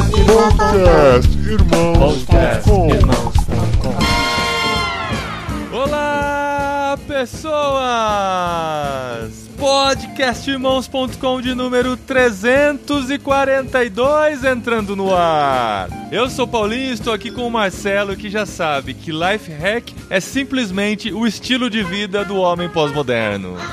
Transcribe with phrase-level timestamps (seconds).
[0.00, 2.88] Podcast Irmãos.com
[5.76, 8.60] Olá, pessoas!
[9.70, 15.88] Podcastirmãos.com de número 342 entrando no ar.
[16.10, 20.18] Eu sou Paulinho, estou aqui com o Marcelo que já sabe que life hack é
[20.18, 23.54] simplesmente o estilo de vida do homem pós-moderno.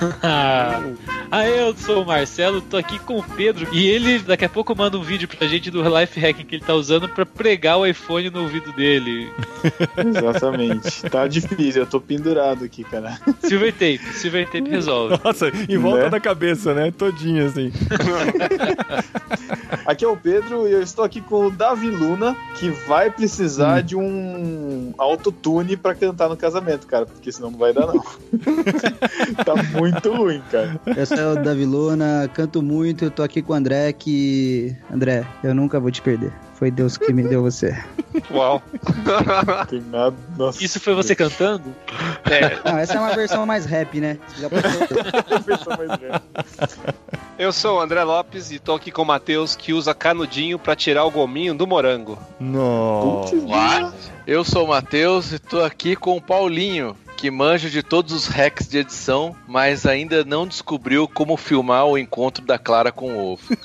[1.30, 4.74] Ah, eu sou o Marcelo, tô aqui com o Pedro e ele daqui a pouco
[4.74, 7.86] manda um vídeo pra gente do life hack que ele tá usando pra pregar o
[7.86, 9.30] iPhone no ouvido dele.
[9.98, 11.02] Exatamente.
[11.10, 13.20] Tá difícil, eu tô pendurado aqui, cara.
[13.42, 15.20] Silver tape, silver tape resolve.
[15.22, 16.10] Nossa, em volta Né?
[16.10, 16.92] da cabeça, né?
[16.92, 17.72] Todinho assim.
[19.86, 23.82] Aqui é o Pedro e eu estou aqui com o Davi Luna, que vai precisar
[23.82, 28.04] de um autotune pra cantar no casamento, cara, porque senão não vai dar, não.
[29.46, 30.80] tá muito ruim, cara.
[30.96, 34.76] Eu sou o Davi Luna, canto muito, eu tô aqui com o André que.
[34.92, 36.34] André, eu nunca vou te perder.
[36.58, 37.78] Foi Deus que me deu você.
[38.32, 38.64] Uau.
[39.46, 40.16] Não tem nada.
[40.36, 40.64] Nossa.
[40.64, 41.76] Isso foi você cantando?
[42.26, 44.18] É, Não, essa é uma versão mais rap, né?
[44.40, 44.48] Já.
[45.46, 46.22] Versão mais velha.
[47.38, 50.76] eu sou o André Lopes e tô aqui com o Matheus que usa canudinho pra
[50.76, 52.18] tirar o gominho do morango.
[52.40, 53.36] Nossa.
[53.36, 58.14] Putz, Eu sou o Matheus e tô aqui com o Paulinho, que manja de todos
[58.14, 63.12] os hacks de edição, mas ainda não descobriu como filmar o encontro da Clara com
[63.12, 63.42] o ovo.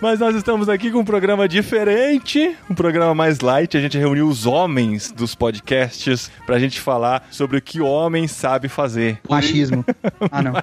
[0.00, 3.76] Mas nós estamos aqui com um programa diferente, um programa mais light.
[3.76, 8.26] A gente reuniu os homens dos podcasts pra gente falar sobre o que o homem
[8.26, 9.20] sabe fazer.
[9.28, 9.84] Machismo.
[10.30, 10.54] Ah, não.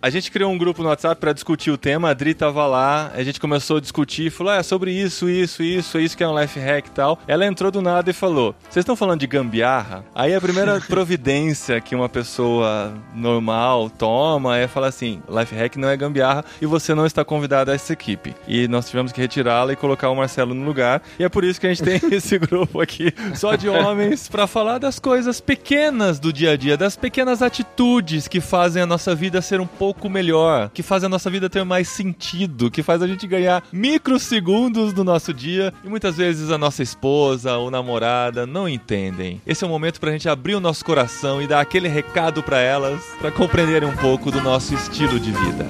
[0.00, 3.10] A gente criou um grupo no WhatsApp pra discutir o tema, a Dri tava lá,
[3.14, 6.28] a gente começou a discutir, falou, é sobre isso, isso, isso, é isso que é
[6.28, 7.18] um life hack e tal.
[7.32, 10.04] Ela entrou do nada e falou, vocês estão falando de gambiarra?
[10.14, 15.88] Aí a primeira providência que uma pessoa normal toma é falar assim, life hack não
[15.88, 18.34] é gambiarra e você não está convidado a essa equipe.
[18.46, 21.00] E nós tivemos que retirá-la e colocar o Marcelo no lugar.
[21.18, 24.46] E é por isso que a gente tem esse grupo aqui, só de homens, pra
[24.46, 29.14] falar das coisas pequenas do dia a dia, das pequenas atitudes que fazem a nossa
[29.14, 33.00] vida ser um pouco melhor, que fazem a nossa vida ter mais sentido, que faz
[33.00, 38.46] a gente ganhar microsegundos do nosso dia e muitas vezes a nossa esposa ou namorada
[38.46, 39.40] não entendem.
[39.46, 42.60] Esse é o momento pra gente abrir o nosso coração e dar aquele recado pra
[42.60, 45.66] elas, pra compreenderem um pouco do nosso estilo de vida.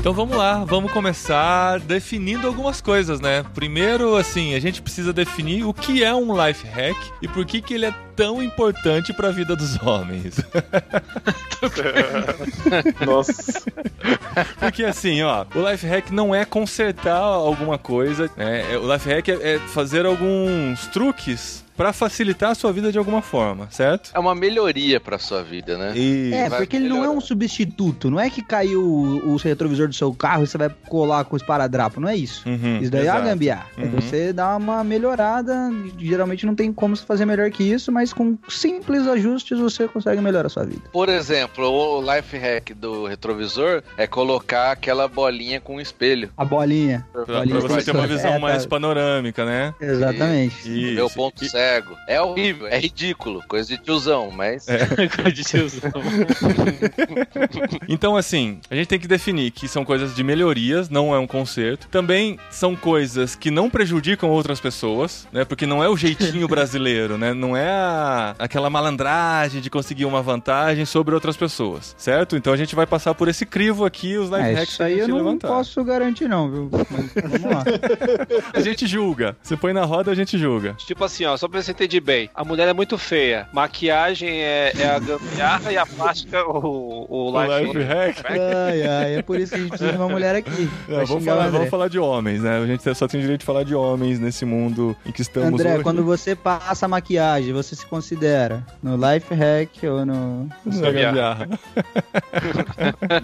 [0.00, 3.44] Então vamos lá, vamos começar definindo algumas coisas, né?
[3.54, 7.60] Primeiro, assim, a gente precisa definir o que é um life hack e por que,
[7.60, 10.36] que ele é tão importante para a vida dos homens.
[13.06, 13.62] Nossa.
[14.58, 18.72] Porque assim, ó, o life hack não é consertar alguma coisa, né?
[18.72, 22.98] É- O life hack é, é fazer alguns truques para facilitar a sua vida de
[22.98, 24.10] alguma forma, certo?
[24.12, 25.92] É uma melhoria pra sua vida, né?
[25.96, 28.10] E É, Vai porque ele não é um substituto.
[28.10, 31.38] Não é que caiu o, o retrovisor do seu carro e você vai colar com
[31.38, 31.98] esparadrapo.
[31.98, 32.46] Não é isso.
[32.46, 33.18] Uhum, Isso daí é exato.
[33.18, 33.66] a gambiarra.
[33.78, 33.90] É Uhum.
[33.92, 35.70] você dar uma melhorada.
[35.98, 40.20] Geralmente não tem como se fazer melhor que isso, mas com simples ajustes você consegue
[40.20, 40.82] melhorar a sua vida.
[40.92, 46.28] Por exemplo, o life hack do retrovisor é colocar aquela bolinha com espelho.
[46.36, 47.06] A bolinha.
[47.10, 48.68] Pra, pra Bolinha você ter uma visão É, mais tá.
[48.68, 49.74] panorâmica, né?
[49.80, 50.56] Exatamente.
[50.68, 50.94] Isso.
[50.94, 51.48] Meu ponto E-
[52.06, 54.86] É horrível, é ridículo, coisa de tiozão, mas É.
[55.08, 55.90] Coisa de tiozão.
[57.88, 61.26] Então, assim, a gente tem que definir que são coisas de melhorias, não é um
[61.26, 61.88] conserto.
[61.88, 65.44] Também são coisas que não prejudicam outras pessoas, né?
[65.44, 67.32] Porque não é o jeitinho brasileiro, né?
[67.34, 72.36] Não é a- aquela malandragem de conseguir uma vantagem sobre outras pessoas, certo?
[72.36, 74.98] Então a gente vai passar por esse crivo aqui, os life É, hacks isso aí
[74.98, 75.48] eu não levantar.
[75.48, 76.70] posso garantir, não, viu?
[76.72, 77.64] Mas vamos lá.
[78.54, 79.36] A gente julga.
[79.42, 80.74] Você põe na roda, a gente julga.
[80.74, 82.30] Tipo assim, ó, só pra você entender bem.
[82.34, 83.48] A mulher é muito feia.
[83.52, 88.24] Maquiagem é, é a gambiarra e a plástica o, o, O life life hack.
[88.24, 90.70] Ai, ai, é por isso que a gente precisa de uma mulher aqui.
[90.88, 92.58] É, vamos, falar, vamos falar de homens, né?
[92.58, 95.74] A gente só tem direito de falar de homens nesse mundo em que estamos André,
[95.74, 95.82] hoje.
[95.82, 100.48] quando você passa a maquiagem, você se considera no life hack ou no.
[100.64, 101.48] Não é gambiarra.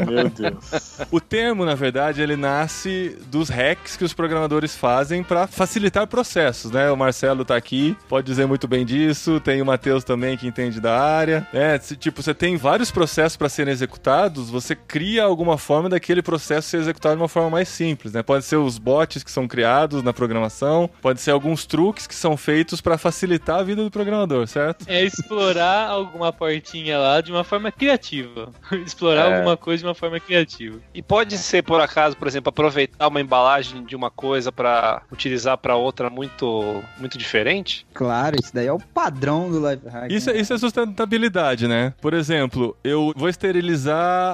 [0.04, 0.98] Meu Deus.
[1.12, 6.72] O termo, na verdade, ele nasce dos hacks que os programadores fazem para facilitar processos,
[6.72, 6.90] né?
[6.90, 9.38] O Marcelo tá aqui, pode dizer muito bem disso.
[9.38, 11.46] Tem o Matheus também que entende da área.
[11.52, 16.68] É, tipo, você tem vários processos para serem executados, você cria alguma forma daquele processo
[16.68, 18.22] ser executado de uma forma mais simples, né?
[18.22, 22.36] Pode ser os bots que são criados na programação, pode ser alguns truques que são
[22.36, 24.84] feitos para facilitar a vida do programador, certo?
[24.88, 28.50] É explorar alguma portinha lá de uma forma criativa.
[28.84, 29.36] explorar É.
[29.36, 30.78] alguma coisa de uma forma criativa.
[30.94, 35.56] E pode ser, por acaso, por exemplo, aproveitar uma embalagem de uma coisa pra utilizar
[35.58, 37.86] pra outra muito, muito diferente?
[37.94, 40.10] Claro, isso daí é o padrão do life hack.
[40.10, 40.36] Isso, né?
[40.36, 41.92] é- isso é sustentabilidade, né?
[42.00, 43.65] Por exemplo, eu vou esterilizar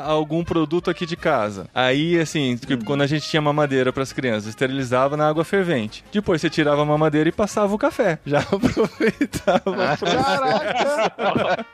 [0.05, 1.67] algum produto aqui de casa.
[1.75, 6.05] Aí, assim, tipo, quando a gente tinha mamadeira pras crianças, esterilizava na água fervente.
[6.13, 8.19] Depois você tirava a mamadeira e passava o café.
[8.25, 9.97] Já aproveitava.
[10.07, 11.67] Caraca!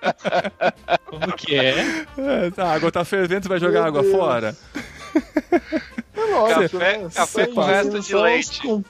[1.06, 2.04] Como que é?
[2.18, 4.12] É, a água tá fervendo, você vai jogar Meu água Deus.
[4.14, 4.56] fora?
[6.18, 7.08] É lógico, Café- né?
[7.14, 8.60] café com resto de leite.
[8.62, 8.82] Com,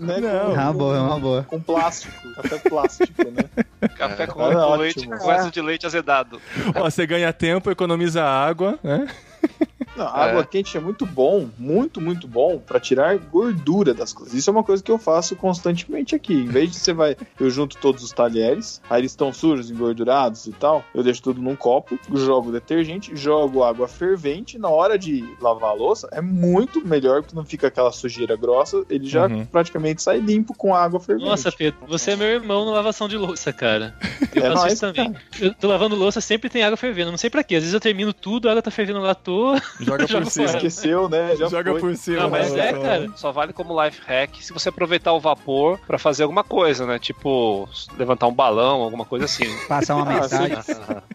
[0.00, 0.46] né, Não.
[0.54, 1.42] com- É uma boa, é uma boa.
[1.44, 3.44] Com plástico, café plástico, né?
[3.96, 4.76] Café com, Cara, com ótimo.
[4.82, 6.40] leite, com resto de leite azedado.
[6.74, 9.06] Ó, você ganha tempo, economiza água, né?
[10.00, 14.34] Não, água quente é muito bom, muito, muito bom pra tirar gordura das coisas.
[14.34, 16.34] Isso é uma coisa que eu faço constantemente aqui.
[16.34, 20.46] Em vez de você vai, eu junto todos os talheres, aí eles estão sujos, engordurados
[20.46, 24.58] e tal, eu deixo tudo num copo, jogo detergente, jogo água fervente.
[24.58, 28.84] Na hora de lavar a louça, é muito melhor, porque não fica aquela sujeira grossa,
[28.88, 29.44] ele já Uhum.
[29.46, 31.28] praticamente sai limpo com a água fervente.
[31.28, 33.94] Nossa, Pedro, você é meu irmão na lavação de louça, cara.
[34.34, 35.14] Eu É faço nóis, isso também.
[35.40, 37.10] Eu tô lavando louça, sempre tem água fervendo.
[37.10, 37.56] Não sei pra quê.
[37.56, 39.60] Às vezes eu termino tudo, a água tá fervendo lá à toa.
[39.90, 40.44] Joga Joga por cima.
[40.46, 41.36] Esqueceu, né?
[41.36, 41.80] Já Joga foi.
[41.80, 42.20] por cima.
[42.22, 42.68] Não, mas né?
[42.68, 43.12] é, cara.
[43.16, 46.98] Só vale como life hack se você aproveitar o vapor pra fazer alguma coisa, né?
[46.98, 49.44] Tipo, levantar um balão, alguma coisa assim.
[49.68, 50.56] Passar uma Ah, mensagem.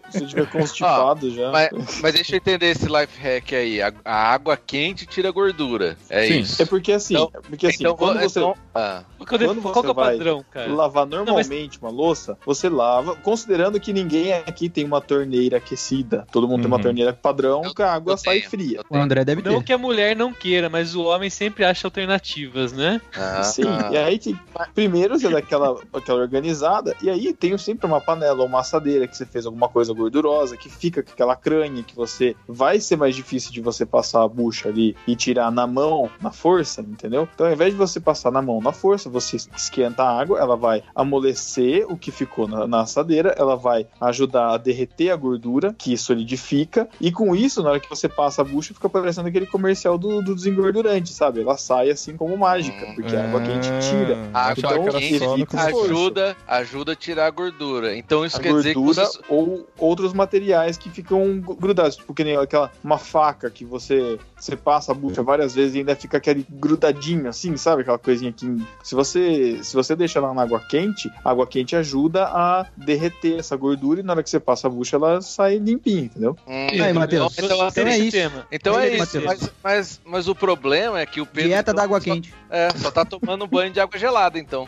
[0.10, 1.52] Se eu tiver constipado já.
[1.52, 1.70] Mas,
[2.02, 3.82] mas deixa eu entender esse life hack aí.
[3.82, 5.98] A, a água quente tira gordura.
[6.10, 6.40] É Sim.
[6.40, 6.62] isso.
[6.62, 9.50] É porque assim, Então- porque assim, então, quando você então- ah, Qual que é o-
[9.50, 10.72] Quando qual você que é o vai padrão, cara?
[10.74, 16.28] lavar normalmente uma louça, você lava, considerando que ninguém aqui tem uma torneira aquecida.
[16.32, 16.84] Todo mundo tem uma Uhum.
[16.84, 18.65] torneira padrão, Eu- que a água sai tenho, fria.
[18.74, 18.96] Eu O.
[18.98, 19.66] André deve Não ter.
[19.66, 23.00] que a mulher não queira, mas o homem sempre acha alternativas, né?
[23.16, 23.90] Ah, Sim, ah.
[23.92, 24.36] e aí que
[24.74, 29.08] primeiro você dá aquela, aquela organizada, e aí tem sempre uma panela ou uma assadeira
[29.08, 32.96] que você fez alguma coisa gordurosa, que fica com aquela cranha que você vai ser
[32.98, 37.28] mais difícil de você passar a bucha ali e tirar na mão, na força, entendeu?
[37.34, 40.56] Então ao invés de você passar na mão na força, você esquenta a água, ela
[40.56, 45.74] vai amolecer o que ficou na, na assadeira, ela vai ajudar a derreter a gordura,
[45.78, 49.46] que solidifica, e com isso, na hora que você passa a bucha, fica parecendo aquele
[49.46, 51.42] comercial do, do desengordurante, sabe?
[51.42, 54.18] Ela sai assim como mágica, porque a água quente tira.
[54.34, 55.68] A água Então, quente no evita começo.
[55.70, 55.86] esforço.
[55.86, 57.96] ajuda, ajuda a tirar a gordura.
[57.98, 59.20] Então isso a quer dizer que gordura você...
[59.30, 64.56] ou outros materiais que ficam grudados, tipo que nem aquela uma faca que você você
[64.56, 67.82] passa a bucha várias vezes e ainda fica aquele grudadinho assim, sabe?
[67.82, 68.46] Aquela coisinha que
[68.84, 73.40] se você se você deixa ela na água quente, a água quente ajuda a derreter
[73.40, 76.36] essa gordura e na hora que você passa a bucha ela sai limpinha, entendeu?
[76.48, 77.38] Hum, Aí, Matheus.
[77.38, 78.18] Então, então, é isso.
[78.52, 79.22] Então é isso.
[79.24, 81.50] Mas, mas, mas o problema é que o Pedro...
[81.50, 82.34] Dieta só- da água só- quente.
[82.50, 84.68] É, só tá tomando banho de água gelada, então.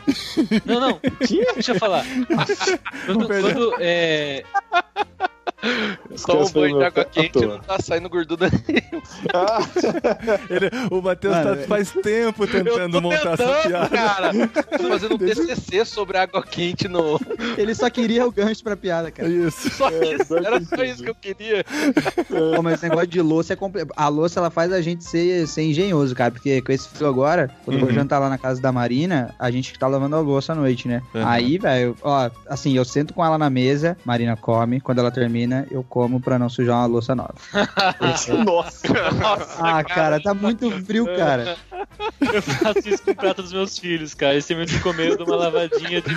[0.64, 1.00] Não, não.
[1.54, 2.04] Deixa eu falar.
[3.06, 4.44] Quando, quando, é,
[6.26, 8.48] Toma um banho de água quente não tá saindo gordura.
[9.34, 9.58] Ah,
[10.48, 13.88] Ele- o Matheus tá faz tempo tentando Eu montar essa tentando, piada.
[13.88, 14.30] cara.
[14.78, 17.20] Tô fazendo um TCC sobre água quente no...
[17.56, 19.28] Ele só queria o gancho pra piada, cara.
[19.28, 19.70] Isso.
[19.70, 21.64] Só É, isso, era só isso que eu queria.
[22.28, 23.84] Pô, mas esse negócio de louça é compli...
[23.96, 26.30] A louça ela faz a gente ser, ser engenhoso, cara.
[26.30, 27.94] Porque com esse frio agora, quando eu vou Uhum.
[27.94, 31.02] jantar lá na casa da Marina, a gente tá lavando a louça à noite, né?
[31.14, 31.26] Uhum.
[31.26, 35.47] Aí, velho, ó, assim, eu sento com ela na mesa, Marina come, quando ela termina,
[35.70, 37.34] eu como pra não sujar uma louça nova.
[38.44, 38.88] nossa.
[39.60, 41.56] ah, cara, tá muito frio, cara.
[42.32, 44.32] eu faço isso com o prato dos meus filhos, cara.
[44.34, 46.14] Eles terminam de comer, eu dou uma lavadinha de,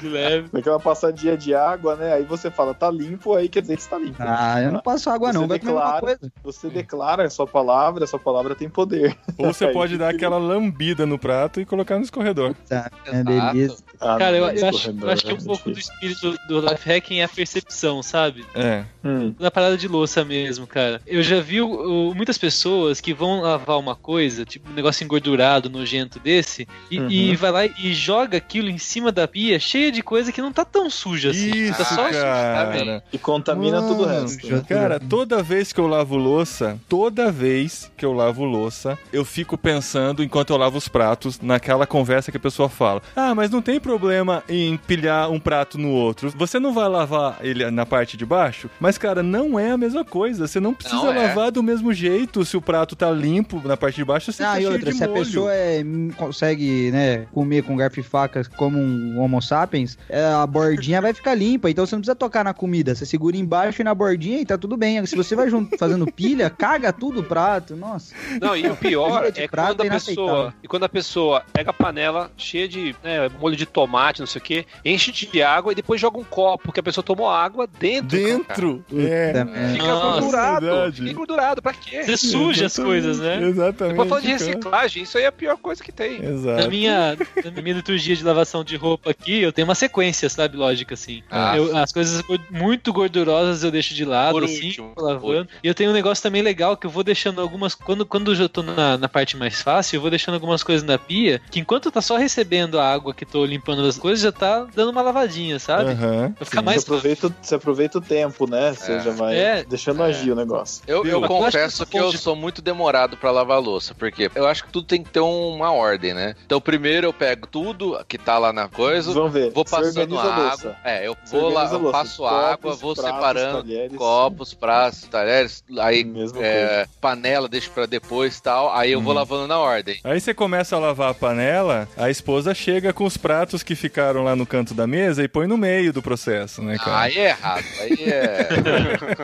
[0.00, 0.48] de leve.
[0.52, 2.14] Naquela passadinha de água, né?
[2.14, 4.16] Aí você fala, tá limpo, aí quer dizer que está limpo.
[4.18, 5.42] Ah, eu não passo água, não.
[5.42, 6.32] Você Vai comer uma declara- coisa.
[6.42, 9.16] Você declara a sua palavra, a sua palavra tem poder.
[9.38, 12.54] Ou você Aí, pode dar que- aquela lambida no prato e colocar no escorredor.
[12.68, 13.76] Tá, é delícia.
[14.00, 16.60] Ah, Cara, eu, não, eu acho, eu acho que um é pouco do espírito do
[16.60, 18.44] life hacking é a percepção, sabe?
[18.54, 18.71] É.
[19.04, 19.34] Hum.
[19.38, 21.00] Na parada de louça mesmo, cara.
[21.06, 25.68] Eu já vi o- muitas pessoas que vão lavar uma coisa, tipo um negócio engordurado,
[25.68, 27.10] nojento desse, e, Uhum.
[27.10, 30.52] e vai lá e joga aquilo em cima da pia, cheia de coisa que não
[30.52, 31.50] tá tão suja assim.
[31.50, 33.02] Isso, tá só cara.
[33.12, 34.64] E contamina tudo o Mano, resto.
[34.68, 39.58] Cara, toda vez que eu lavo louça, toda vez que eu lavo louça, eu fico
[39.58, 43.60] pensando, enquanto eu lavo os pratos, naquela conversa que a pessoa fala: Ah, mas não
[43.62, 46.30] tem problema em pilhar um prato no outro.
[46.36, 48.61] Você não vai lavar ele na parte de baixo?
[48.62, 48.70] Embaixo.
[48.80, 50.46] Mas, cara, não é a mesma coisa.
[50.46, 51.28] Você não precisa Não é.
[51.28, 54.52] lavar do mesmo jeito se o prato tá limpo na parte de baixo, você Ah,
[54.52, 55.24] tá e cheio outra, de se a molho.
[55.24, 55.82] pessoa é,
[56.16, 61.12] consegue, né, comer com garfo e faca como um homo sapiens, é, a bordinha vai
[61.12, 64.40] ficar limpa, então você não precisa tocar na comida, você segura embaixo e na bordinha
[64.40, 65.04] e tá tudo bem.
[65.06, 68.14] Se você vai junto fazendo pilha, caga tudo o prato, nossa.
[68.40, 70.54] Não, e o pior é quando a é pessoa.
[70.62, 74.40] E quando a pessoa pega a panela cheia de né, molho de tomate, não sei
[74.40, 77.66] o que, enche de água e depois joga um copo, porque a pessoa tomou água
[77.66, 78.18] dentro.
[78.44, 78.51] cara.
[78.54, 78.84] Dentro.
[78.92, 78.94] É.
[78.96, 79.46] Merda.
[79.72, 80.66] Fica Nossa, gordurado.
[80.66, 81.02] verdade.
[81.02, 82.02] Fica gordurado, pra quê?
[82.04, 83.42] Você suja as coisas, né?
[83.42, 83.92] Exatamente.
[83.92, 86.22] Depois falando de reciclagem, isso aí é a pior coisa que tem.
[86.24, 86.62] Exato.
[86.62, 87.16] Na minha,
[87.54, 90.56] na minha liturgia de lavação de roupa aqui, eu tenho uma sequência, sabe?
[90.56, 91.22] Lógica, assim.
[91.30, 91.56] Ah.
[91.56, 94.92] Eu- as coisas muito gordurosas eu deixo de lado, Por assim, último.
[94.96, 95.48] lavando.
[95.62, 97.74] E eu tenho um negócio também legal que eu vou deixando algumas.
[97.74, 100.82] Quando, quando eu já tô na, na parte mais fácil, eu vou deixando algumas coisas
[100.86, 104.32] na pia, que enquanto tá só recebendo a água que tô limpando as coisas, já
[104.32, 105.90] tá dando uma lavadinha, sabe?
[105.92, 106.32] Aham.
[106.36, 108.72] Pra ficar Você mais aproveita, você aproveita o tempo, né?
[108.74, 109.00] Você É.
[109.00, 109.64] já vai É.
[109.64, 110.82] deixando agir o negócio.
[110.86, 114.64] Eu, eu confesso que que eu sou muito demorado pra lavar louça, porque eu acho
[114.64, 116.34] que tudo tem que ter uma ordem, né?
[116.46, 119.50] Então, primeiro eu pego tudo que tá lá na coisa, Vamos ver.
[119.50, 120.44] vou passando água.
[120.48, 120.76] louça.
[120.84, 123.96] É, eu Você vou lá, eu passo Copos, água, vou pratos, separando talheres.
[123.96, 129.18] copos, pratos, talheres, aí é, panela deixo pra depois e tal, aí eu vou Uhum.
[129.18, 130.00] lavando na ordem.
[130.04, 134.22] Aí você começa a lavar a panela, a esposa chega com os pratos que ficaram
[134.24, 137.00] lá no canto da mesa e põe no meio do processo, né, cara?
[137.00, 138.31] Aí é errado, aí é.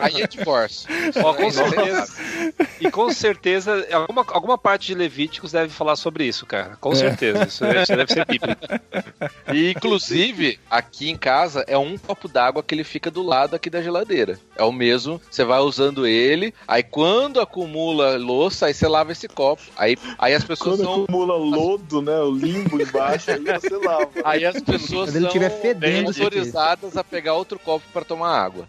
[0.01, 0.87] Aí é divórcio.
[1.23, 2.13] Ó, com é certeza.
[2.79, 6.77] E com certeza, alguma, alguma parte de Levíticos deve falar sobre isso, cara.
[6.79, 7.43] Com certeza.
[7.45, 8.61] Isso, é- isso deve ser bíblico.
[9.53, 13.69] E, inclusive, aqui em casa é um copo d'água que ele fica do lado aqui
[13.69, 14.39] da geladeira.
[14.55, 19.27] É o mesmo, você vai usando ele, aí quando acumula louça, aí você lava esse
[19.27, 19.61] copo.
[19.77, 21.03] Aí, aí as pessoas Quando são.
[21.03, 22.17] acumula lodo, né?
[22.19, 24.09] O limbo embaixo, aí você lava.
[24.23, 25.79] Aí as pessoas Quando ele são tiver fedendo,
[26.13, 28.67] bem autorizadas a pegar outro copo pra tomar água.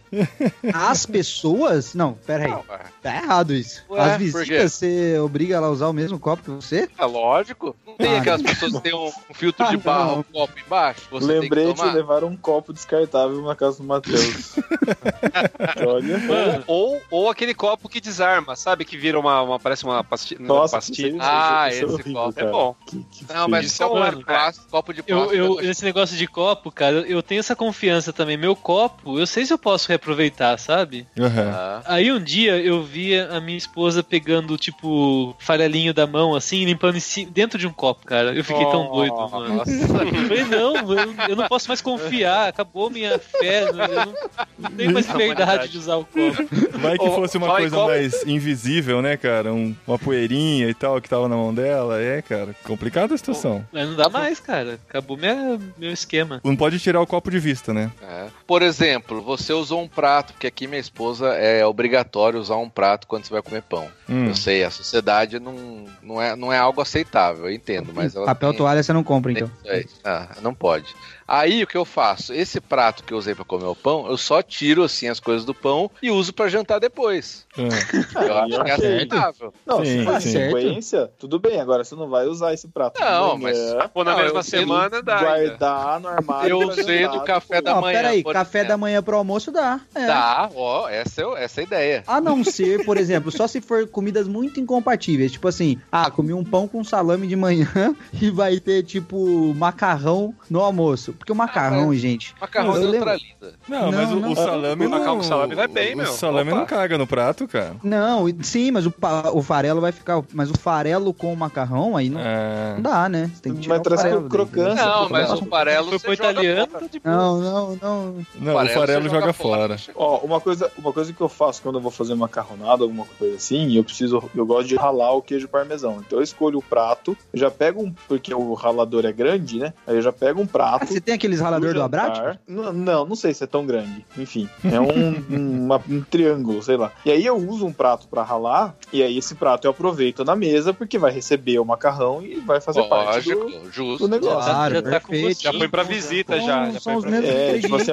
[0.75, 1.95] As pessoas?
[1.95, 2.51] Não, pera aí.
[2.51, 2.81] Não, é.
[3.03, 3.83] Tá errado isso.
[3.91, 6.89] Ué, As visitas, você obriga ela a usar o mesmo copo que você?
[6.99, 7.75] É lógico.
[7.87, 10.19] Não tem Ah, aquelas pessoas que têm um, um filtro de Ah, barro, não.
[10.21, 11.03] um copo embaixo?
[11.11, 11.95] Você Lembrei tem de que tomar?
[11.95, 14.57] levar um copo descartável na casa do Matheus.
[15.87, 16.65] Olha.
[16.67, 18.85] Ou, ou aquele copo que desarma, sabe?
[18.85, 19.43] Que vira uma.
[19.43, 21.13] uma parece uma pasti- uma Nossa, pastilha.
[21.15, 22.51] aí- Ah, é esse horrível, copo É cara.
[22.53, 22.77] bom.
[22.87, 25.35] Que, que Não, mas isso é um Mano, plástico, copo de Eu, plástico.
[25.37, 28.37] eu, é esse negócio de copo, cara, eu tenho essa confiança também.
[28.37, 31.07] Meu copo, eu sei se eu posso reaproveitar, sabe?
[31.19, 31.83] Ah.
[31.87, 36.99] Aí um dia eu via a minha esposa pegando, tipo, farelinho da mão, assim, limpando
[37.31, 38.35] dentro de um copo, cara.
[38.35, 39.55] Eu fiquei tão doido, mano.
[39.57, 39.71] Nossa.
[39.71, 44.15] Eu falei, não, eu, eu não posso mais confiar, acabou minha fé, eu não,
[44.59, 46.49] não tenho mais liberdade de usar o copo.
[46.79, 49.53] Vai que fosse uma coisa mais invisível, né, cara?
[49.53, 52.01] Um- uma poeirinha e tal que tava na mão dela.
[52.01, 53.65] É, cara, complicada a situação.
[53.73, 54.79] Mas não dá mais, cara.
[54.89, 56.41] Acabou minha, meu esquema.
[56.45, 57.91] Não pode tirar o copo de vista, né?
[58.03, 58.27] É.
[58.47, 63.07] Por exemplo, você usou um prato, porque aqui minha esposa é obrigatório usar um prato
[63.07, 63.87] quando você vai comer pão.
[64.09, 64.29] Hum.
[64.29, 68.25] Eu sei, a sociedade não, não, é, não é algo aceitável, eu entendo, mas ela
[68.27, 69.51] Papel tem- toalha você não compra, então.
[69.63, 69.87] tem isso aí.
[70.05, 70.95] Ah, não pode.
[71.29, 72.33] Aí o que eu faço?
[72.33, 75.45] Esse prato que eu usei pra comer o pão, eu só tiro assim as coisas
[75.45, 77.47] do pão e uso pra jantar depois.
[77.59, 78.25] Ah.
[78.25, 79.53] Eu acho que é aceitável.
[79.67, 81.61] Não, Sim, se for sequência, tudo bem.
[81.61, 83.01] Agora você não vai usar esse prato.
[83.01, 83.59] Não, mas-
[83.93, 85.17] Pô, na Não, mesma semana dá.
[85.19, 85.49] ainda.
[85.49, 86.49] guardar no armário.
[86.51, 88.69] Eu usei do café da Não, manhã, peraí, café exemplo.
[88.69, 89.81] da manhã pro almoço dá.
[89.95, 90.07] É.
[90.07, 92.05] Dá, ó, essa, é- essa é a ideia.
[92.07, 95.33] A não ser, por exemplo, só se for comidas muito incompatíveis.
[95.33, 97.69] Tipo assim, ah, comi um pão com salame de manhã
[98.21, 101.13] e vai ter, tipo, macarrão no almoço.
[101.15, 102.35] Porque o macarrão, gente.
[102.41, 103.55] Macarrão neutraliza.
[103.69, 104.33] Não, Não, mas o, não.
[104.33, 104.99] o salame O não...
[104.99, 106.07] macarrão com salame vai bem, o meu.
[106.07, 106.59] salame Opa.
[106.61, 107.77] não caga no prato, cara.
[107.83, 108.95] Não, sim, mas o,
[109.35, 110.23] o farelo vai ficar.
[110.33, 113.31] Mas o farelo com o macarrão aí não, Ah, não dá, né?
[113.35, 114.29] Você tem que tirar Vai o trazer farelo.
[114.29, 114.75] crocância.
[114.75, 116.81] daí, Não, mas o farelo Foi joga italiano, fora.
[116.81, 117.17] boa.
[117.17, 118.15] Não, não, não.
[118.41, 119.77] não, o farelo você joga fora.
[119.95, 123.37] Ó, uma coisa, uma coisa que eu faço quando eu vou fazer macarronada, alguma coisa
[123.37, 126.03] assim, eu preciso, eu gosto de ralar o queijo parmesão.
[126.07, 129.73] Então eu escolho o prato, eu já pego um, porque o ralador é grande, né?
[129.87, 130.85] Aí eu já pego um prato.
[130.85, 131.83] Ah, você tem aqueles ralador do.
[131.83, 132.39] Abrat?
[132.47, 132.73] Não,
[133.07, 134.05] não, sei se é tão grande.
[134.17, 136.93] Enfim, é um, um, uma- um triângulo, sei lá.
[137.05, 140.35] E aí eu uso um prato pra ralar, e aí esse prato eu aproveito na
[140.37, 143.99] mesa, porque vai receber o macarrão e vai fazer parte Lógico, do, justo.
[144.07, 144.51] do negócio.
[144.53, 145.43] Claro, já tá perfeito.
[145.43, 146.71] Já foi pra visita, Então, já.
[146.71, 147.17] já foi pra.
[147.27, 147.91] É, tipo assim,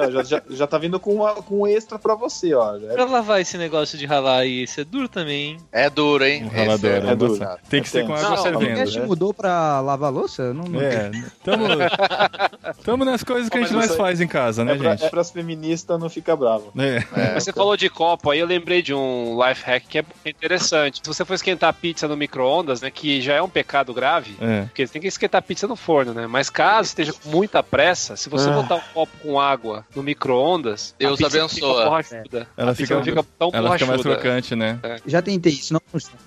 [0.62, 2.78] ó, tá vindo com, uma, com um extra pra você, ó.
[2.78, 5.56] Já é Pra lavar esse negócio de ralar aí, isso é duro também, hein?
[5.72, 6.44] É duro, hein?
[6.44, 7.38] O ralador é, é duro.
[7.68, 8.26] Tem que É ser com tenso.
[8.26, 8.90] água Não, O fervendo.
[9.00, 9.06] né?
[9.06, 10.52] mudou pra lavar louça?
[10.54, 11.10] Não, não É,
[11.44, 11.64] tamo,
[12.84, 15.04] tamo nas coisas que a gente mais faz em casa, né, É, pra, gente?
[15.04, 16.72] é pras feministas não ficar bravo.
[16.78, 17.04] É.
[17.16, 21.00] É, Você falou de copo aí, eu lembrei de um life hack que é interessante.
[21.02, 24.62] Se você for esquentar pizza no micro-ondas, né, que já é um pecado grave, É.
[24.62, 26.26] porque você tem que esquentar pizza no forno, né?
[26.26, 28.52] Mas caso esteja com muita pressa, se você Ah.
[28.52, 31.48] botar um copo com água no micro-ondas, Deus abençoa.
[31.48, 32.48] Fica borrachuda.
[32.56, 34.78] Ela fica- fica tão Ela fica mais crocante, né?
[35.06, 36.18] Já tentei isso, não funciona.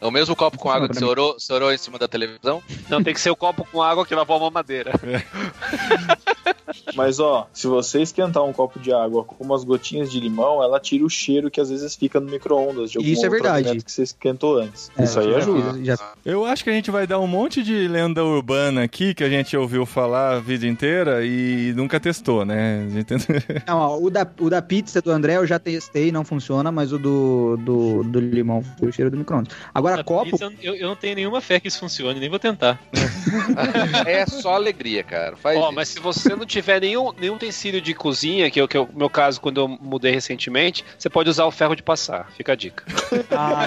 [0.00, 2.62] É o mesmo copo com água que você orou, você orou em cima da televisão?
[2.88, 4.92] Não, tem que ser o copo com água que lavou a mamadeira.
[6.94, 10.78] Mas ó, se você esquentar um copo de água com umas gotinhas de limão, ela
[10.80, 13.66] tira o cheiro que às vezes fica no micro-ondas de algum Isso é verdade.
[13.68, 14.90] alimento que você esquentou antes.
[14.96, 15.84] É, Isso aí ajuda.
[15.84, 19.24] já- Eu acho que a gente vai dar um monte de lenda urbana aqui que
[19.24, 22.86] a gente ouviu falar a vida inteira e nunca testou, né?
[22.86, 23.14] A gente-
[23.66, 26.92] Não, ó, o, da, o da pizza do André eu já testei, não funciona, mas
[26.92, 29.54] o do, do, do limão foi o cheiro do micro-ondas.
[29.74, 32.38] Agora, A copo, pizza, eu, eu não tenho nenhuma fé que isso funcione, nem vou
[32.38, 32.80] tentar.
[34.06, 35.36] É só alegria, cara.
[35.36, 35.72] Faz Ó, isso.
[35.74, 39.08] mas se você não tiver nenhum, nenhum utensílio de cozinha, que é o é meu
[39.08, 42.30] caso quando eu mudei recentemente, você pode usar o ferro de passar.
[42.36, 42.84] Fica a dica.
[43.36, 43.66] Ah.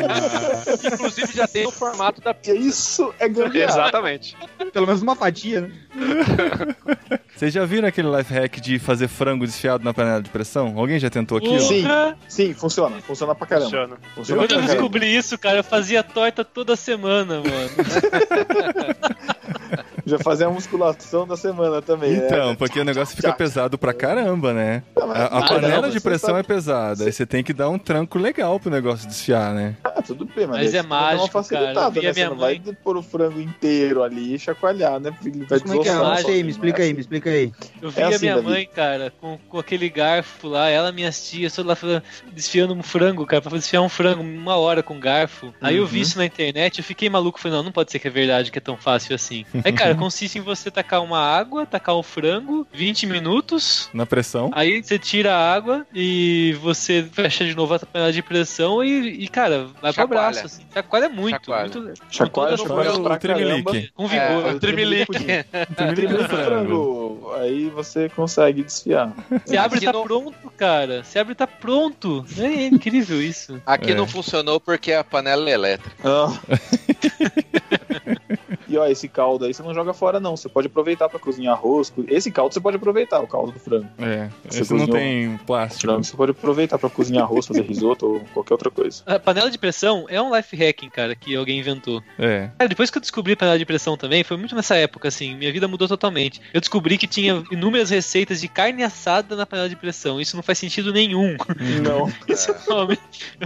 [0.94, 3.72] Inclusive já tem o formato da E isso é gambiarra.
[3.72, 4.38] Exatamente.
[4.72, 5.72] pelo menos uma fatia, né?
[7.36, 10.78] Vocês já viram aquele life hack de fazer frango desfiado na panela de pressão?
[10.78, 11.60] Alguém já tentou aquilo?
[11.60, 11.86] Sim.
[12.28, 13.02] Sim, funciona.
[13.02, 13.66] Funciona pra caramba.
[13.66, 13.98] Funciona.
[14.16, 14.74] Funciona Quando eu caramba.
[14.74, 17.70] descobri isso, cara, eu fazia torta toda semana, mano.
[20.08, 22.14] Já fazia a musculação da semana também.
[22.16, 22.56] Então, né?
[22.58, 24.82] porque o negócio fica pesado pra caramba, né?
[24.96, 27.70] A, a Ah, panela não, de pressão sabe- é pesada, aí você tem que dar
[27.70, 29.76] um tranco legal pro negócio desfiar, né?
[29.84, 31.74] Ah, tudo bem, mas, Mas aí é que dar mágico, cara.
[31.74, 32.14] Eu a né?
[32.14, 35.12] Você minha não mãe- vai pôr o frango inteiro ali e chacoalhar, né?
[35.12, 35.94] Porque ele vai Mas como é que é?
[35.94, 36.86] Não mágico, sozinho, me explica né?
[36.86, 37.52] aí, me explica aí.
[37.82, 38.48] Eu vi É a assim, minha Davi.
[38.48, 42.82] mãe, cara, com, com aquele garfo lá, ela e minhas tias, toda lá desfiando um
[42.84, 45.54] frango, cara, pra desfiar um frango uma hora com garfo.
[45.62, 45.88] Aí eu Uhum.
[45.90, 48.52] vi isso na internet, eu fiquei maluco, falei, não, não pode ser que é verdade
[48.52, 49.46] que é tão fácil assim.
[49.64, 54.50] Aí, cara, consiste em você tacar uma água, tacar o frango, 20 minutos, Na pressão.
[54.54, 59.24] Aí você tira a água e você fecha de novo a panela de pressão e,
[59.24, 60.28] e, cara, vai pro Chacoalha.
[60.30, 60.46] abraço.
[60.46, 60.64] Assim.
[60.74, 61.70] Chacoalha muito, Chacoalha.
[61.80, 61.94] muito.
[62.10, 63.92] Chacoalha, chacoalha o pra tremelique.
[63.94, 64.28] Com vigor.
[64.48, 65.14] É, o Tremelique.
[65.76, 66.46] Tremelique do frango.
[66.46, 67.34] frango.
[67.40, 69.14] Aí você consegue desfiar.
[69.46, 71.04] Você abre e Aqui tá no- pronto, cara.
[71.04, 72.26] Você abre e tá pronto.
[72.38, 73.62] É incrível isso.
[73.66, 73.96] Aqui É.
[73.96, 75.96] não funcionou porque a panela é elétrica.
[76.04, 76.34] Ah.
[78.78, 80.36] ó, esse caldo aí você não joga fora, não.
[80.36, 81.92] Você pode aproveitar pra cozinhar arroz.
[82.08, 83.88] Esse caldo você pode aproveitar, o caldo do frango.
[84.00, 85.82] É, Você esse não tem plástico.
[85.82, 89.04] Frango você pode aproveitar pra cozinhar arroz, fazer risoto ou qualquer outra coisa.
[89.06, 92.02] A panela de pressão é um life hacking, cara, que alguém inventou.
[92.20, 92.50] É.
[92.58, 95.52] Cara, depois que eu descobri panela de pressão também, foi muito nessa época, assim, minha
[95.52, 96.42] vida mudou totalmente.
[96.54, 100.20] Eu descobri que tinha inúmeras receitas de carne assada na panela de pressão.
[100.22, 101.36] Isso não faz sentido nenhum.
[101.84, 102.12] Não.
[102.28, 102.98] Esse nome.